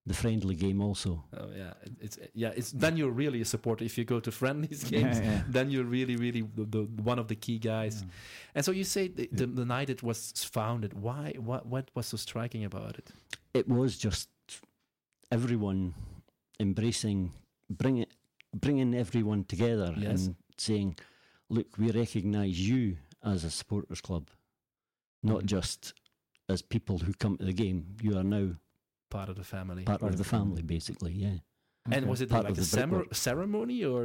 the 0.06 0.14
friendly 0.14 0.56
game 0.56 0.82
also. 0.82 1.24
Oh 1.38 1.50
yeah, 1.56 1.74
it's 2.02 2.18
yeah. 2.34 2.52
It's 2.58 2.72
then 2.72 2.98
you're 2.98 3.12
really 3.12 3.40
a 3.42 3.46
supporter 3.46 3.86
if 3.86 3.98
you 3.98 4.04
go 4.04 4.20
to 4.20 4.32
friendlies 4.32 4.84
Yeah, 4.92 5.00
games. 5.02 5.20
yeah. 5.20 5.44
Then 5.48 5.70
you're 5.72 5.86
really, 5.86 6.16
really 6.18 6.42
the, 6.42 6.66
the 6.66 6.82
one 7.04 7.20
of 7.20 7.28
the 7.28 7.36
key 7.36 7.58
guys. 7.60 8.02
Yeah. 8.02 8.10
And 8.56 8.66
so 8.66 8.72
you 8.72 8.84
say 8.84 9.08
the, 9.08 9.30
the, 9.32 9.46
the 9.46 9.66
night 9.66 9.90
it 9.90 10.04
was 10.04 10.34
founded. 10.44 10.94
Why? 10.94 11.36
What? 11.38 11.66
What 11.68 11.90
was 11.96 12.08
so 12.08 12.18
striking 12.18 12.66
about 12.66 12.98
it? 12.98 13.12
It 13.54 13.68
was 13.70 13.98
just 13.98 14.28
everyone 15.38 15.94
embracing, 16.60 17.32
bring 17.70 17.98
it, 17.98 18.12
bringing 18.56 18.94
everyone 18.94 19.44
together 19.54 19.94
Yes. 19.98 20.28
and 20.28 20.36
saying, 20.58 20.96
"Look, 21.50 21.70
we 21.78 21.92
recognise 21.92 22.58
you 22.70 22.98
as 23.24 23.44
a 23.44 23.50
supporters 23.50 24.02
club, 24.02 24.26
not 25.24 25.42
Mhm. 25.44 25.46
just 25.56 25.94
as 26.54 26.62
people 26.62 27.00
who 27.00 27.14
come 27.14 27.38
to 27.38 27.46
the 27.46 27.54
game. 27.64 27.80
You 28.02 28.18
are 28.20 28.24
now 28.38 28.56
Part 29.10 29.30
of 29.30 29.36
the 29.36 29.44
family. 29.44 29.84
part 29.84 30.02
Part 30.02 30.14
of 30.14 30.18
the 30.18 30.24
family, 30.36 30.62
basically. 30.62 31.14
Yeah." 31.14 31.38
And 31.86 31.96
Okay. 31.96 32.06
was 32.12 32.22
it 32.22 32.30
Part 32.30 32.44
like 32.46 32.52
of 32.54 32.58
a 32.58 32.62
the 32.62 32.68
cere- 32.68 32.88
brickwork. 32.88 33.16
ceremony 33.16 33.84
or 33.84 34.02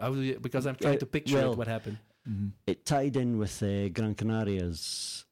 how 0.00 0.12
you, 0.14 0.40
because 0.40 0.66
I'm 0.66 0.76
trying 0.76 0.96
Uh, 0.96 1.04
to 1.04 1.06
picture 1.06 1.36
well- 1.36 1.52
it, 1.52 1.58
what 1.58 1.68
happened? 1.68 1.98
Mhm. 2.28 2.52
It 2.66 2.84
tied 2.84 3.16
in 3.16 3.38
with 3.38 3.62
uh, 3.62 3.88
Gran 3.90 4.14
Canaria's 4.14 5.24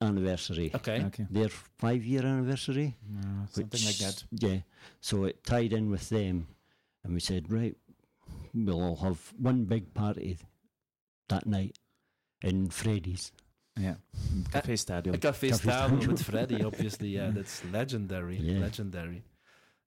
anniversary, 0.00 0.70
Okay. 0.74 1.02
okay 1.04 1.26
their 1.30 1.48
five-year 1.48 2.24
anniversary. 2.24 2.96
Uh, 3.18 3.46
something 3.50 3.84
like 3.84 3.98
that 3.98 4.24
Yeah. 4.30 4.58
So 5.00 5.24
it 5.24 5.42
tied 5.44 5.72
in 5.72 5.90
with 5.90 6.08
them, 6.08 6.46
and 7.04 7.14
we 7.14 7.20
said, 7.20 7.50
right, 7.50 7.76
we'll 8.54 8.82
all 8.82 8.96
have 8.96 9.32
one 9.38 9.64
big 9.64 9.94
party 9.94 10.38
that 11.28 11.46
night 11.46 11.76
in 12.42 12.68
Freddy's. 12.70 13.32
yeah 13.78 13.96
cafe 14.52 14.76
stadium 14.76 15.14
A 15.14 15.18
cafe 15.18 15.48
Cafe 15.50 15.62
style 15.62 15.88
style. 15.88 16.08
with 16.12 16.22
Freddy, 16.22 16.62
obviously. 16.64 17.08
Yeah, 17.18 17.30
that's 17.30 17.62
legendary. 17.72 18.36
Yeah. 18.38 18.60
Legendary. 18.60 19.22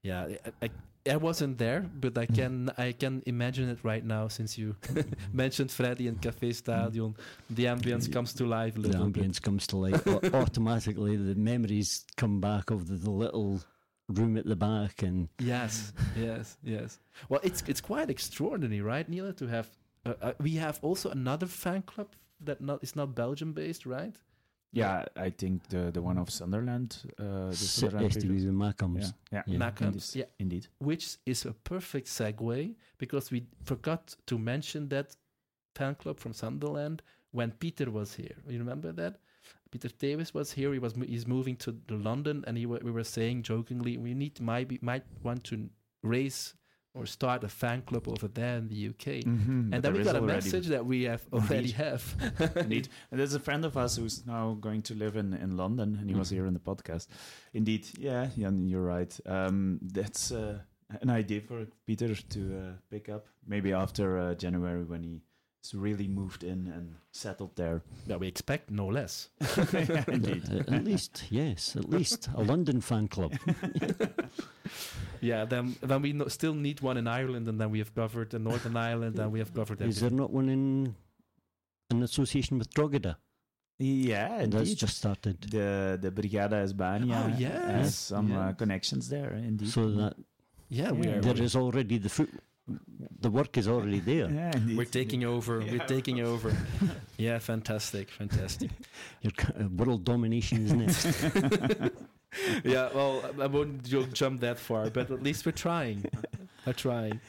Yeah, 0.04 0.28
I, 0.62 0.66
I, 0.66 0.70
I 1.10 1.16
wasn't 1.18 1.58
there, 1.58 1.82
but 1.82 2.18
I 2.18 2.26
can 2.26 2.72
I 2.78 2.92
can 2.94 3.22
imagine 3.26 3.70
it 3.70 3.80
right 3.84 4.04
now 4.06 4.28
since 4.28 4.58
you 4.58 4.76
mentioned 5.34 5.72
Freddy 5.72 6.08
and 6.08 6.22
Cafe 6.22 6.52
Stadion. 6.54 7.16
The 7.50 7.66
ambience 7.66 8.12
comes 8.12 8.34
to 8.36 8.46
life 8.46 8.76
a 8.78 8.82
The 8.82 8.88
little 8.90 9.10
bit. 9.10 9.24
ambience 9.24 9.42
comes 9.42 9.66
to 9.68 9.78
life 9.78 10.06
Au- 10.08 10.22
automatically. 10.34 11.16
The 11.16 11.36
memories 11.36 12.06
come 12.18 12.40
back 12.42 12.70
of 12.72 12.88
the, 12.88 12.96
the 12.96 13.12
little 13.12 13.62
room 14.10 14.38
at 14.38 14.46
the 14.46 14.56
back, 14.56 15.04
and 15.04 15.30
Yes, 15.40 15.94
yes, 16.16 16.58
yes. 16.64 17.00
Well, 17.30 17.40
it's 17.44 17.64
it's 17.68 17.82
quite 17.82 18.10
extraordinary, 18.10 18.82
right, 18.82 19.10
Niele, 19.10 19.34
to 19.38 19.48
have 19.48 19.68
uh, 20.06 20.14
uh, 20.22 20.34
we 20.40 20.56
have 20.56 20.80
also 20.82 21.10
another 21.10 21.48
fan 21.48 21.82
club 21.84 22.08
that 22.42 22.62
not 22.62 22.84
is 22.84 22.96
not 22.96 23.16
Belgium 23.16 23.54
based, 23.54 23.86
right? 23.86 24.16
Yeah, 24.72 25.06
I 25.16 25.32
think 25.32 25.68
the 25.70 25.92
the 25.92 26.02
one 26.02 26.18
of 26.22 26.30
Sunderland. 26.30 26.98
Uh, 27.20 27.24
the 27.24 27.48
S- 27.52 27.60
Sunderland 27.60 28.12
STV's 28.12 28.22
people. 28.44 28.44
Yeah, 29.32 29.42
yeah, 29.42 29.44
Yeah. 29.48 29.58
Indeed. 30.14 30.16
yeah. 30.16 30.26
indeed. 30.40 30.68
Which 30.80 31.18
is 31.26 31.46
a 31.46 31.54
perfect 31.54 32.08
segue 32.08 32.76
because 32.98 33.32
we 33.32 33.48
forgot 33.64 34.16
to 34.28 34.38
mention 34.38 34.90
that 34.90 35.16
fan 35.76 35.96
club 35.96 36.20
from 36.20 36.34
Sunderland 36.34 37.02
when 37.32 37.52
Peter 37.52 37.90
was 37.92 38.14
here. 38.16 38.36
You 38.48 38.60
remember 38.60 38.92
that? 38.94 39.20
Peter 39.72 39.90
Davis 39.90 40.34
was 40.34 40.52
here. 40.52 40.74
He 40.74 40.80
was 40.80 40.94
he's 41.08 41.28
moving 41.28 41.56
to 41.58 41.72
the 41.88 41.96
London, 41.96 42.44
and 42.48 42.58
he 42.58 42.66
we 42.66 42.92
were 42.92 43.04
saying 43.04 43.44
jokingly, 43.44 43.98
we 43.98 44.14
need 44.14 44.40
might 44.40 44.68
be, 44.68 44.80
might 44.82 45.04
want 45.24 45.44
to 45.46 45.70
raise 46.04 46.56
or 46.96 47.06
start 47.06 47.44
a 47.44 47.48
fan 47.48 47.82
club 47.84 48.08
over 48.08 48.28
there 48.28 48.58
in 48.58 48.68
the 48.68 48.88
UK. 48.90 49.22
Mhm, 49.24 49.72
And 49.74 49.84
then 49.84 49.94
we 49.94 50.04
got 50.04 50.16
a 50.16 50.22
message 50.22 50.68
that 50.68 50.86
we 50.86 51.04
have 51.04 51.24
already 51.34 51.56
Indeed. 51.58 51.72
have. 51.76 52.04
Indeed. 52.56 52.90
And 53.12 53.20
there's 53.20 53.36
a 53.36 53.40
friend 53.40 53.64
of 53.64 53.78
us 53.78 53.98
who's 53.98 54.26
now 54.26 54.58
going 54.60 54.82
to 54.84 54.96
live 54.96 55.16
in, 55.16 55.34
in 55.34 55.56
London, 55.56 55.96
and 56.00 56.10
he 56.10 56.16
was 56.16 56.30
Mhm. 56.30 56.34
here 56.36 56.46
in 56.48 56.54
the 56.54 56.60
podcast. 56.60 57.08
Indeed, 57.54 57.88
yeah, 58.00 58.30
Jan, 58.38 58.68
you're 58.68 58.84
right. 58.84 59.18
Um, 59.26 59.80
that's 59.82 60.32
uh, 60.32 60.60
an 61.02 61.10
idea 61.10 61.42
for 61.42 61.68
Peter 61.86 62.16
to 62.16 62.40
uh, 62.60 62.72
pick 62.90 63.08
up, 63.10 63.28
maybe 63.46 63.72
after 63.74 64.18
uh, 64.18 64.34
January 64.36 64.84
when 64.84 65.22
he's 65.62 65.74
really 65.74 66.08
moved 66.08 66.44
in 66.44 66.68
and 66.68 66.96
settled 67.12 67.56
there. 67.56 67.82
that 68.08 68.20
we 68.20 68.28
expect 68.28 68.72
no 68.72 68.88
less. 68.88 69.30
Yeah, 69.74 70.04
indeed. 70.08 70.44
Uh, 70.50 70.76
at 70.76 70.84
least, 70.86 71.24
yes, 71.30 71.76
at 71.76 71.90
least 71.90 72.30
a 72.36 72.42
London 72.42 72.82
fan 72.82 73.08
club. 73.08 73.34
Yeah, 75.22 75.44
then 75.46 75.76
then 75.82 76.02
we 76.02 76.14
no, 76.14 76.28
still 76.30 76.54
need 76.54 76.80
one 76.82 76.96
in 76.98 77.06
Ireland, 77.08 77.48
and 77.50 77.60
then 77.60 77.72
we 77.72 77.80
have 77.80 77.94
covered 77.94 78.30
the 78.30 78.40
Northern 78.40 78.78
Ireland, 78.78 79.20
and 79.20 79.32
we 79.34 79.40
have 79.40 79.54
covered 79.54 79.82
Is 79.82 80.00
there 80.00 80.10
not 80.12 80.32
one 80.32 80.48
in 80.48 80.96
an 81.92 82.04
association 82.04 82.58
with 82.58 82.70
Drogheda? 82.74 83.18
Yeah, 83.80 84.40
And 84.40 84.54
that's 84.54 84.70
indeed. 84.70 84.78
just 84.78 84.98
started. 84.98 85.42
the 85.52 85.98
the 86.02 86.12
Brigada 86.12 86.62
Hispania 86.62 87.16
Oh, 87.26 87.36
yes, 87.38 87.72
has 87.72 87.96
some 87.96 88.32
uh, 88.32 88.54
connections 88.54 89.10
there, 89.10 89.34
indeed. 89.34 89.70
So 89.70 89.90
that 89.92 90.14
Yeah, 90.70 90.92
we 90.92 91.08
Yeah. 91.08 91.18
are. 91.18 91.22
there 91.22 91.42
is 91.44 91.56
already 91.56 91.98
the 91.98 92.10
foot. 92.10 92.30
The 93.22 93.30
work 93.30 93.58
is 93.58 93.68
already 93.68 94.00
there. 94.00 94.30
yeah, 94.30 94.52
indeed. 94.56 94.78
We're 94.78 94.86
taking 94.86 95.24
over. 95.26 95.60
We're 95.60 95.86
taking 95.88 96.22
over. 96.34 96.56
Yeah, 97.18 97.40
fantastic, 97.40 98.10
fantastic. 98.10 98.72
Your 99.22 99.34
uh, 99.60 99.68
world 99.70 100.04
domination 100.06 100.66
is 100.66 100.74
next. 100.74 101.24
yeah, 102.64 102.90
well, 102.94 103.24
I 103.42 103.48
won't 103.48 103.84
jump 104.14 104.40
that 104.42 104.60
far, 104.60 104.90
but 104.90 105.12
at 105.12 105.22
least 105.24 105.46
we're 105.46 105.52
trying. 105.52 106.06
We're 106.66 106.74
trying. 106.74 107.20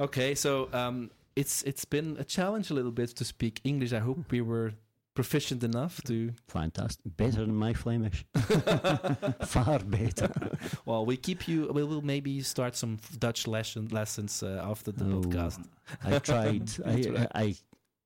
Okay, 0.00 0.34
so 0.34 0.68
um, 0.72 1.10
it's 1.36 1.62
it's 1.62 1.84
been 1.84 2.16
a 2.18 2.24
challenge 2.24 2.70
a 2.70 2.74
little 2.74 2.92
bit 2.92 3.10
to 3.16 3.24
speak 3.24 3.60
English. 3.64 3.92
I 3.92 3.98
hope 4.00 4.30
we 4.30 4.40
were 4.40 4.72
proficient 5.14 5.62
enough 5.64 6.00
to. 6.04 6.32
Fantastic. 6.48 7.16
Better 7.16 7.40
than 7.46 7.54
my 7.54 7.72
Flemish. 7.74 8.24
Far 9.44 9.78
better. 9.80 10.30
well, 10.86 11.04
we 11.06 11.16
keep 11.16 11.46
you. 11.48 11.70
We 11.72 11.84
will 11.84 12.02
maybe 12.02 12.40
start 12.42 12.76
some 12.76 12.98
Dutch 13.18 13.46
lesson 13.46 13.88
lessons 13.88 14.42
uh, 14.42 14.62
after 14.64 14.92
the 14.92 15.04
Oh. 15.04 15.20
podcast. 15.20 15.64
I 16.04 16.18
tried. 16.18 16.70
I. 16.86 17.26
I, 17.34 17.54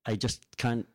I 0.08 0.16
just 0.16 0.44
can't 0.56 0.86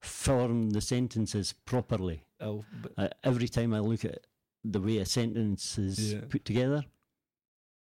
form 0.00 0.70
the 0.70 0.80
sentences 0.80 1.54
properly. 1.64 2.22
Oh, 2.40 2.64
but 2.82 2.92
I, 2.98 3.10
every 3.24 3.48
time 3.48 3.72
I 3.72 3.78
look 3.80 4.04
at 4.04 4.26
the 4.64 4.80
way 4.80 4.98
a 4.98 5.06
sentence 5.06 5.78
is 5.78 6.12
Yeah. 6.12 6.20
put 6.28 6.44
together, 6.44 6.84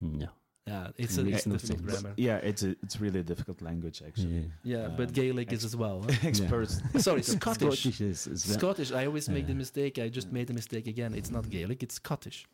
no. 0.01 0.27
Yeah, 0.67 0.87
it's 0.97 1.17
a 1.17 1.27
it's 1.27 1.45
no 1.45 1.53
difficult 1.57 1.61
sense. 1.61 2.01
grammar. 2.01 2.13
yeah, 2.17 2.37
it's 2.37 2.63
a 2.63 2.71
it's 2.83 2.99
really 2.99 3.19
a 3.19 3.23
difficult 3.23 3.61
language 3.61 4.01
actually. 4.05 4.49
Yeah. 4.63 4.77
Yeah, 4.77 4.87
but 4.97 5.07
Um, 5.09 5.13
Gaelic 5.13 5.51
is 5.53 5.63
as 5.65 5.75
well. 5.75 6.01
huh? 6.03 6.15
Experts. 6.29 6.81
Sorry, 6.97 7.21
Scottish. 7.37 7.79
Scottish 7.81 8.01
is, 8.01 8.27
is 8.27 8.43
Scottish. 8.43 8.91
I 8.91 9.05
always 9.05 9.29
make 9.29 9.45
the 9.47 9.53
mistake. 9.53 9.99
I 9.99 10.09
just 10.09 10.31
made 10.31 10.47
the 10.47 10.53
mistake 10.53 10.87
again. 10.87 11.13
It's 11.13 11.31
not 11.31 11.49
Gaelic, 11.49 11.83
it's 11.83 11.95
Scottish. 11.95 12.45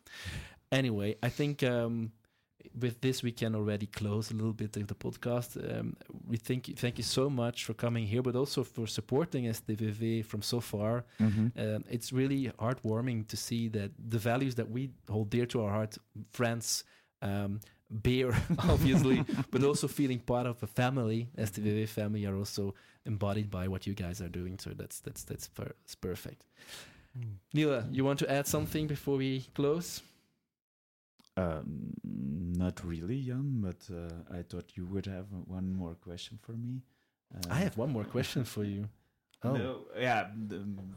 Anyway, 0.72 1.16
I 1.24 1.30
think 1.30 1.64
um, 1.64 2.12
with 2.80 3.02
this 3.02 3.24
we 3.24 3.32
can 3.32 3.56
already 3.56 3.88
close 3.88 4.32
a 4.32 4.34
little 4.36 4.54
bit 4.54 4.78
of 4.78 4.88
the 4.88 4.96
podcast. 4.96 5.58
Um, 5.58 5.96
we 6.28 6.38
thank 6.38 6.68
you, 6.68 6.76
thank 6.76 6.98
you 6.98 7.04
so 7.04 7.30
much 7.30 7.66
for 7.66 7.74
coming 7.74 8.06
here, 8.08 8.22
but 8.22 8.36
also 8.36 8.64
for 8.64 8.88
supporting 8.88 9.46
STVV 9.46 10.24
from 10.26 10.42
so 10.42 10.60
far. 10.62 11.04
Mhm. 11.20 11.52
Um, 11.58 11.84
it's 11.90 12.14
really 12.14 12.52
heartwarming 12.60 13.28
to 13.28 13.36
see 13.38 13.68
that 13.70 13.92
the 14.10 14.20
values 14.20 14.56
that 14.56 14.70
we 14.70 14.92
hold 15.10 15.30
dear 15.30 15.46
to 15.48 15.62
our 15.64 15.72
heart, 15.72 15.98
friends, 16.32 16.84
um, 17.22 17.60
beer, 18.04 18.36
obviously, 18.60 19.24
but 19.52 19.64
also 19.64 19.88
feeling 19.88 20.20
part 20.20 20.46
of 20.46 20.62
a 20.64 20.68
family, 20.68 21.30
STVV 21.38 21.88
family, 21.88 22.26
are 22.26 22.36
also 22.36 22.74
embodied 23.06 23.50
by 23.50 23.68
what 23.68 23.86
you 23.88 23.94
guys 23.94 24.22
are 24.22 24.30
doing. 24.30 24.58
So 24.60 24.72
that's 24.72 25.00
that's 25.00 25.24
that's, 25.24 25.48
per- 25.48 25.76
that's 25.82 25.96
perfect. 25.96 26.44
Niele, 27.54 27.86
you 27.92 28.06
want 28.06 28.20
to 28.20 28.32
add 28.32 28.48
something 28.48 28.88
before 28.88 29.18
we 29.18 29.46
close? 29.54 30.02
Um, 31.38 31.94
not 32.04 32.84
really, 32.84 33.22
Jan, 33.22 33.62
but 33.62 33.78
uh, 33.94 34.38
I 34.38 34.42
thought 34.44 34.72
you 34.76 34.86
would 34.86 35.06
have 35.06 35.26
one 35.46 35.74
more 35.74 35.96
question 35.96 36.40
for 36.42 36.54
me. 36.54 36.82
Uh, 37.34 37.54
I 37.54 37.60
have 37.60 37.78
one 37.78 37.92
more 37.92 38.04
question 38.04 38.44
for 38.44 38.64
you. 38.64 38.88
Oh. 39.44 39.54
no, 39.54 39.80
yeah. 39.98 40.28
the, 40.48 40.58
um, 40.58 40.94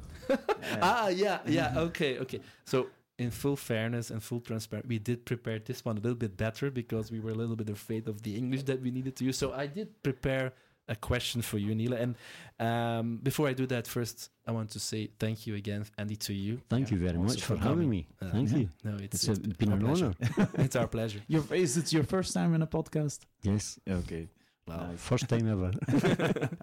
ah, 0.83 1.09
yeah, 1.09 1.39
yeah. 1.47 1.73
Okay, 1.77 2.19
okay. 2.19 2.41
So, 2.65 2.89
in 3.19 3.31
full 3.31 3.57
fairness 3.57 4.11
and 4.11 4.23
full 4.23 4.41
transparency, 4.41 4.89
we 4.89 4.99
did 4.99 5.25
prepare 5.25 5.59
this 5.59 5.85
one 5.85 5.97
a 5.97 6.01
little 6.01 6.17
bit 6.19 6.37
better 6.37 6.71
because 6.71 7.11
we 7.11 7.21
were 7.21 7.31
a 7.31 7.35
little 7.35 7.57
bit 7.57 7.71
afraid 7.71 8.09
of 8.09 8.23
the 8.23 8.37
English 8.37 8.65
that 8.65 8.81
we 8.83 8.91
needed 8.91 9.15
to 9.17 9.25
use. 9.25 9.39
So, 9.39 9.53
I 9.53 9.67
did 9.67 10.03
prepare 10.03 10.53
a 10.87 10.95
question 10.97 11.41
for 11.41 11.57
you, 11.57 11.75
Niele. 11.75 11.99
And 11.99 12.17
um, 12.61 13.17
before 13.23 13.49
I 13.49 13.55
do 13.55 13.67
that, 13.69 13.87
first, 13.87 14.31
I 14.47 14.53
want 14.53 14.69
to 14.71 14.79
say 14.81 15.09
thank 15.19 15.47
you 15.47 15.55
again, 15.55 15.87
Andy, 15.97 16.17
to 16.17 16.35
you. 16.35 16.61
Thank 16.69 16.91
Yeah, 16.91 16.97
you 16.97 17.01
very 17.07 17.19
much 17.19 17.41
for 17.41 17.57
for 17.57 17.63
having 17.63 17.89
me. 17.89 18.07
Uh, 18.21 18.31
Thank 18.31 18.51
yeah. 18.51 18.59
you. 18.59 18.69
No, 18.85 18.97
it's, 19.03 19.27
It's, 19.27 19.39
a, 19.39 19.41
been 19.61 19.71
our 19.73 19.79
an 19.79 19.85
pleasure. 19.87 20.13
honor. 20.37 20.49
it's 20.65 20.77
our 20.77 20.87
pleasure. 20.87 21.21
your, 21.27 21.43
is 21.55 21.77
it 21.79 21.91
your 21.93 22.05
first 22.05 22.35
time 22.35 22.53
in 22.55 22.61
a 22.61 22.67
podcast? 22.67 23.21
Yes. 23.43 23.79
Okay. 23.89 24.29
Wow. 24.67 24.89
Nice. 24.89 25.01
First 25.01 25.29
time 25.29 25.47
ever. 25.51 25.71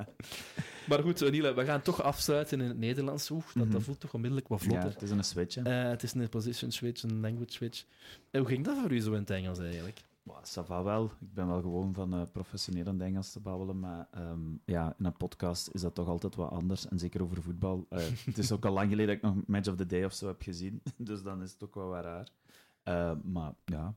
maar 0.90 1.00
goed, 1.02 1.32
Nila, 1.32 1.54
we 1.54 1.66
gaan 1.66 1.82
toch 1.82 2.02
afsluiten 2.02 2.62
in 2.62 2.68
het 2.68 2.78
Nederlands. 2.78 3.30
Oeh, 3.30 3.44
dat, 3.46 3.54
dat 3.64 3.68
Mhm. 3.68 3.82
voelt 3.82 4.00
toch 4.00 4.14
onmiddellijk 4.14 4.48
wat 4.50 4.62
Ja, 4.62 4.68
vlotter. 4.70 4.90
het 4.92 5.02
is 5.02 5.10
een 5.10 5.24
switch. 5.24 5.56
hè. 5.56 5.62
Eh, 5.84 5.90
het 5.90 6.04
is 6.04 6.14
een 6.14 6.30
position 6.30 6.72
switch, 6.72 7.04
een 7.04 7.20
language 7.20 7.52
switch. 7.52 7.86
En 8.32 8.40
hoe 8.40 8.50
ging 8.50 8.66
dat 8.66 8.78
voor 8.78 8.92
u 8.92 9.00
zo 9.00 9.12
in 9.14 9.20
het 9.20 9.30
Engels 9.30 9.60
eigenlijk? 9.60 10.02
Ça 10.44 10.66
va 10.66 10.84
wel. 10.84 11.06
Ik 11.06 11.34
ben 11.34 11.48
wel 11.48 11.62
gewoon 11.62 11.94
van 11.94 12.14
eh 12.14 12.22
professioneel 12.32 12.86
in 12.86 12.94
het 12.94 13.02
Engels 13.02 13.32
te 13.32 13.40
babbelen, 13.40 13.80
maar 13.80 14.08
ehm, 14.12 14.40
ja, 14.66 14.96
in 15.00 15.06
een 15.06 15.18
podcast 15.18 15.70
is 15.72 15.82
dat 15.82 15.96
toch 15.96 16.08
altijd 16.08 16.36
wat 16.36 16.50
anders. 16.52 16.88
En 16.88 17.00
zeker 17.00 17.22
over 17.24 17.42
voetbal. 17.42 17.86
Eh, 17.90 18.00
het 18.26 18.38
is 18.38 18.52
ook 18.52 18.66
al 18.66 18.74
lang 18.74 18.90
geleden 18.90 19.08
dat 19.08 19.16
ik 19.16 19.22
nog 19.36 19.48
Match 19.48 19.70
of 19.70 19.76
the 19.76 19.86
Day 19.86 20.04
of 20.04 20.14
zo 20.14 20.28
heb 20.28 20.42
gezien, 20.42 20.82
dus 20.98 21.24
dan 21.24 21.42
is 21.44 21.52
het 21.52 21.64
ook 21.64 21.76
wel 21.76 21.88
wat 21.88 22.04
raar. 22.04 22.28
Maar 23.24 23.54
ja. 23.66 23.96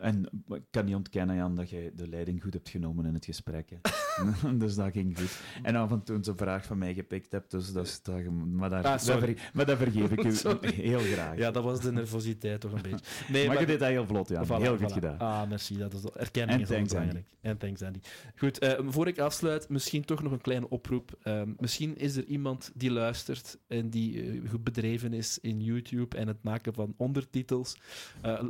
En 0.00 0.28
ik 0.48 0.62
kan 0.70 0.84
niet 0.84 0.94
ontkennen, 0.94 1.36
Jan, 1.36 1.54
dat 1.54 1.70
jij 1.70 1.92
de 1.94 2.08
leiding 2.08 2.42
goed 2.42 2.52
hebt 2.52 2.68
genomen 2.68 3.06
in 3.06 3.14
het 3.14 3.24
gesprek. 3.24 3.70
hè. 3.70 3.76
dus 4.58 4.74
dat 4.74 4.92
ging 4.92 5.18
goed. 5.18 5.40
En 5.62 5.76
af 5.76 5.90
en 5.90 6.02
toe 6.02 6.18
een 6.22 6.36
vraag 6.36 6.64
van 6.64 6.78
mij 6.78 6.94
gepikt 6.94 7.32
hebt, 7.32 7.50
dus 7.50 7.72
dat 7.72 7.86
is... 7.86 8.02
Dat, 8.02 8.24
maar, 8.30 8.70
daar, 8.70 8.84
Ah, 8.84 9.04
dat 9.04 9.18
ver- 9.18 9.50
maar 9.52 9.66
dat 9.66 9.78
vergeef 9.78 10.10
ik 10.10 10.24
u 10.24 10.32
Sorry. 10.42 10.72
heel 10.72 10.98
graag. 11.00 11.36
Ja, 11.36 11.50
dat 11.50 11.64
was 11.64 11.80
de 11.80 11.92
nervositeit 11.92 12.60
toch 12.60 12.72
een 12.72 12.82
beetje. 12.82 13.04
Nee, 13.32 13.46
maar 13.46 13.60
je 13.60 13.66
deed 13.66 13.78
dat 13.78 13.88
heel 13.88 14.06
vlot, 14.06 14.28
ja. 14.28 14.44
Voilà, 14.44 14.48
heel 14.62 14.76
goed 14.76 14.90
voilà. 14.90 14.94
gedaan. 14.94 15.18
Ah, 15.18 15.48
merci. 15.48 15.76
Dat 15.78 15.92
is, 15.94 16.04
erkenning 16.04 16.56
En 16.58 16.62
is 16.62 16.68
thanks, 16.68 16.92
belangrijk. 16.92 17.26
En 17.40 17.58
thanks, 17.58 17.82
Andy. 17.82 17.98
Goed, 18.36 18.58
eh, 18.58 18.78
voor 18.86 19.06
ik 19.06 19.18
afsluit, 19.18 19.68
misschien 19.68 20.04
toch 20.04 20.22
nog 20.22 20.32
een 20.32 20.40
kleine 20.40 20.68
oproep. 20.68 21.18
Ehm, 21.22 21.52
misschien 21.58 21.96
is 21.96 22.16
er 22.16 22.24
iemand 22.24 22.70
die 22.74 22.90
luistert 22.90 23.58
en 23.68 23.90
die 23.90 24.22
eh, 24.22 24.50
goed 24.50 24.64
bedreven 24.64 25.12
is 25.12 25.38
in 25.38 25.60
YouTube 25.60 26.16
en 26.16 26.28
het 26.28 26.42
maken 26.42 26.74
van 26.74 26.94
ondertitels. 26.96 27.76
Eh, 28.22 28.42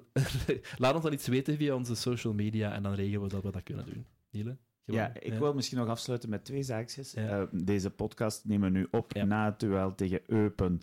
laat 0.77 0.95
ons 0.95 1.03
dan 1.05 1.13
iets 1.13 1.27
weten 1.27 1.57
via 1.57 1.75
onze 1.75 1.95
social 1.95 2.33
media 2.33 2.73
en 2.73 2.83
dan 2.83 2.95
regelen 2.95 3.23
we 3.23 3.29
dat 3.29 3.43
we 3.43 3.51
dat 3.51 3.63
kunnen 3.63 3.85
doen. 3.85 4.07
Niele? 4.31 4.57
Gewoon, 4.85 5.01
Ja, 5.01 5.13
ik 5.21 5.35
wil 5.35 5.55
misschien 5.55 5.79
nog 5.79 5.89
afsluiten 5.89 6.31
met 6.31 6.45
twee 6.45 6.63
zaakjes. 6.63 7.13
Ja. 7.13 7.41
Eh, 7.41 7.47
deze 7.51 7.91
podcast 7.91 8.45
nemen 8.45 8.73
we 8.73 8.79
nu 8.79 8.87
op 8.91 9.13
Ja. 9.13 9.25
na 9.25 9.45
het 9.45 9.61
duel 9.61 9.95
tegen 9.95 10.21
Eupen. 10.27 10.81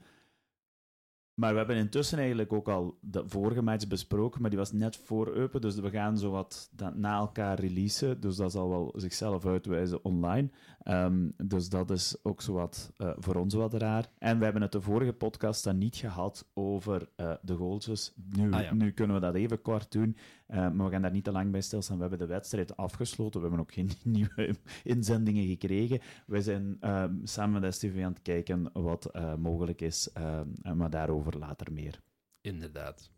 Maar 1.39 1.51
we 1.51 1.57
hebben 1.57 1.75
intussen 1.75 2.17
eigenlijk 2.17 2.53
ook 2.53 2.67
al 2.67 2.97
de 3.01 3.23
vorige 3.25 3.61
match 3.61 3.87
besproken, 3.87 4.41
maar 4.41 4.49
die 4.49 4.59
was 4.59 4.71
net 4.71 4.97
voor 4.97 5.27
Eupen, 5.33 5.61
dus 5.61 5.75
we 5.75 5.89
gaan 5.89 6.17
zo 6.17 6.31
wat 6.31 6.69
dat 6.71 6.95
na 6.95 7.17
elkaar 7.17 7.59
releasen. 7.59 8.21
Dus 8.21 8.35
dat 8.35 8.51
zal 8.51 8.69
wel 8.69 8.93
zichzelf 8.95 9.45
uitwijzen 9.45 10.03
online. 10.03 10.49
Ehm, 10.83 11.29
dus 11.43 11.69
dat 11.69 11.91
is 11.91 12.15
ook 12.23 12.41
zo 12.41 12.53
wat 12.53 12.91
eh, 12.97 13.11
voor 13.17 13.35
ons 13.35 13.53
wat 13.53 13.73
raar. 13.73 14.09
En 14.17 14.37
we 14.37 14.43
hebben 14.43 14.61
het 14.61 14.71
de 14.71 14.81
vorige 14.81 15.13
podcast 15.13 15.63
dan 15.63 15.77
niet 15.77 15.95
gehad 15.95 16.49
over 16.53 17.09
eh, 17.15 17.31
de 17.41 17.55
goaltjes. 17.55 18.13
Nu, 18.37 18.51
Ah, 18.51 18.61
ja. 18.61 18.73
nu 18.73 18.91
kunnen 18.91 19.15
we 19.15 19.21
dat 19.21 19.35
even 19.35 19.61
kort 19.61 19.91
doen, 19.91 20.17
eh, 20.47 20.57
maar 20.57 20.85
we 20.85 20.91
gaan 20.91 21.01
daar 21.01 21.11
niet 21.11 21.23
te 21.23 21.31
lang 21.31 21.51
bij 21.51 21.61
stilstaan. 21.61 21.95
We 21.95 22.01
hebben 22.01 22.19
de 22.19 22.33
wedstrijd 22.33 22.77
afgesloten, 22.77 23.41
we 23.41 23.47
hebben 23.47 23.65
ook 23.65 23.73
geen 23.73 23.89
nieuwe 24.17 24.55
inzendingen 24.83 25.47
gekregen. 25.47 25.99
We 26.25 26.41
zijn 26.41 26.77
ehm, 26.79 27.13
samen 27.23 27.61
met 27.61 27.73
STV 27.73 28.01
aan 28.03 28.11
het 28.13 28.21
kijken 28.21 28.69
wat 28.73 29.11
mogelijk 29.37 29.81
is, 29.81 30.09
ehm, 30.13 30.77
maar 30.77 30.89
daarover 30.89 31.28
later 31.37 31.71
meer. 31.71 31.99
Inderdaad. 32.41 33.09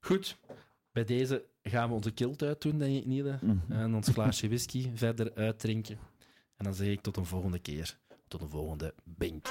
Goed, 0.00 0.38
bij 0.92 1.04
deze 1.04 1.44
gaan 1.62 1.88
we 1.88 1.94
onze 1.94 2.10
kilt 2.10 2.42
uitdoen, 2.42 2.78
denk 2.78 2.96
ik, 2.96 3.06
Niele. 3.06 3.38
Mhm. 3.40 3.72
En 3.72 3.94
ons 3.94 4.08
glaasje 4.08 4.46
whisky 4.46 4.90
verder 4.94 5.34
uitdrinken. 5.34 5.98
En 6.56 6.64
dan 6.64 6.74
zeg 6.74 6.88
ik 6.88 7.00
tot 7.00 7.16
een 7.16 7.26
volgende 7.26 7.58
keer. 7.58 7.98
Tot 8.28 8.42
een 8.42 8.48
volgende 8.48 8.94
Bink. 9.04 9.48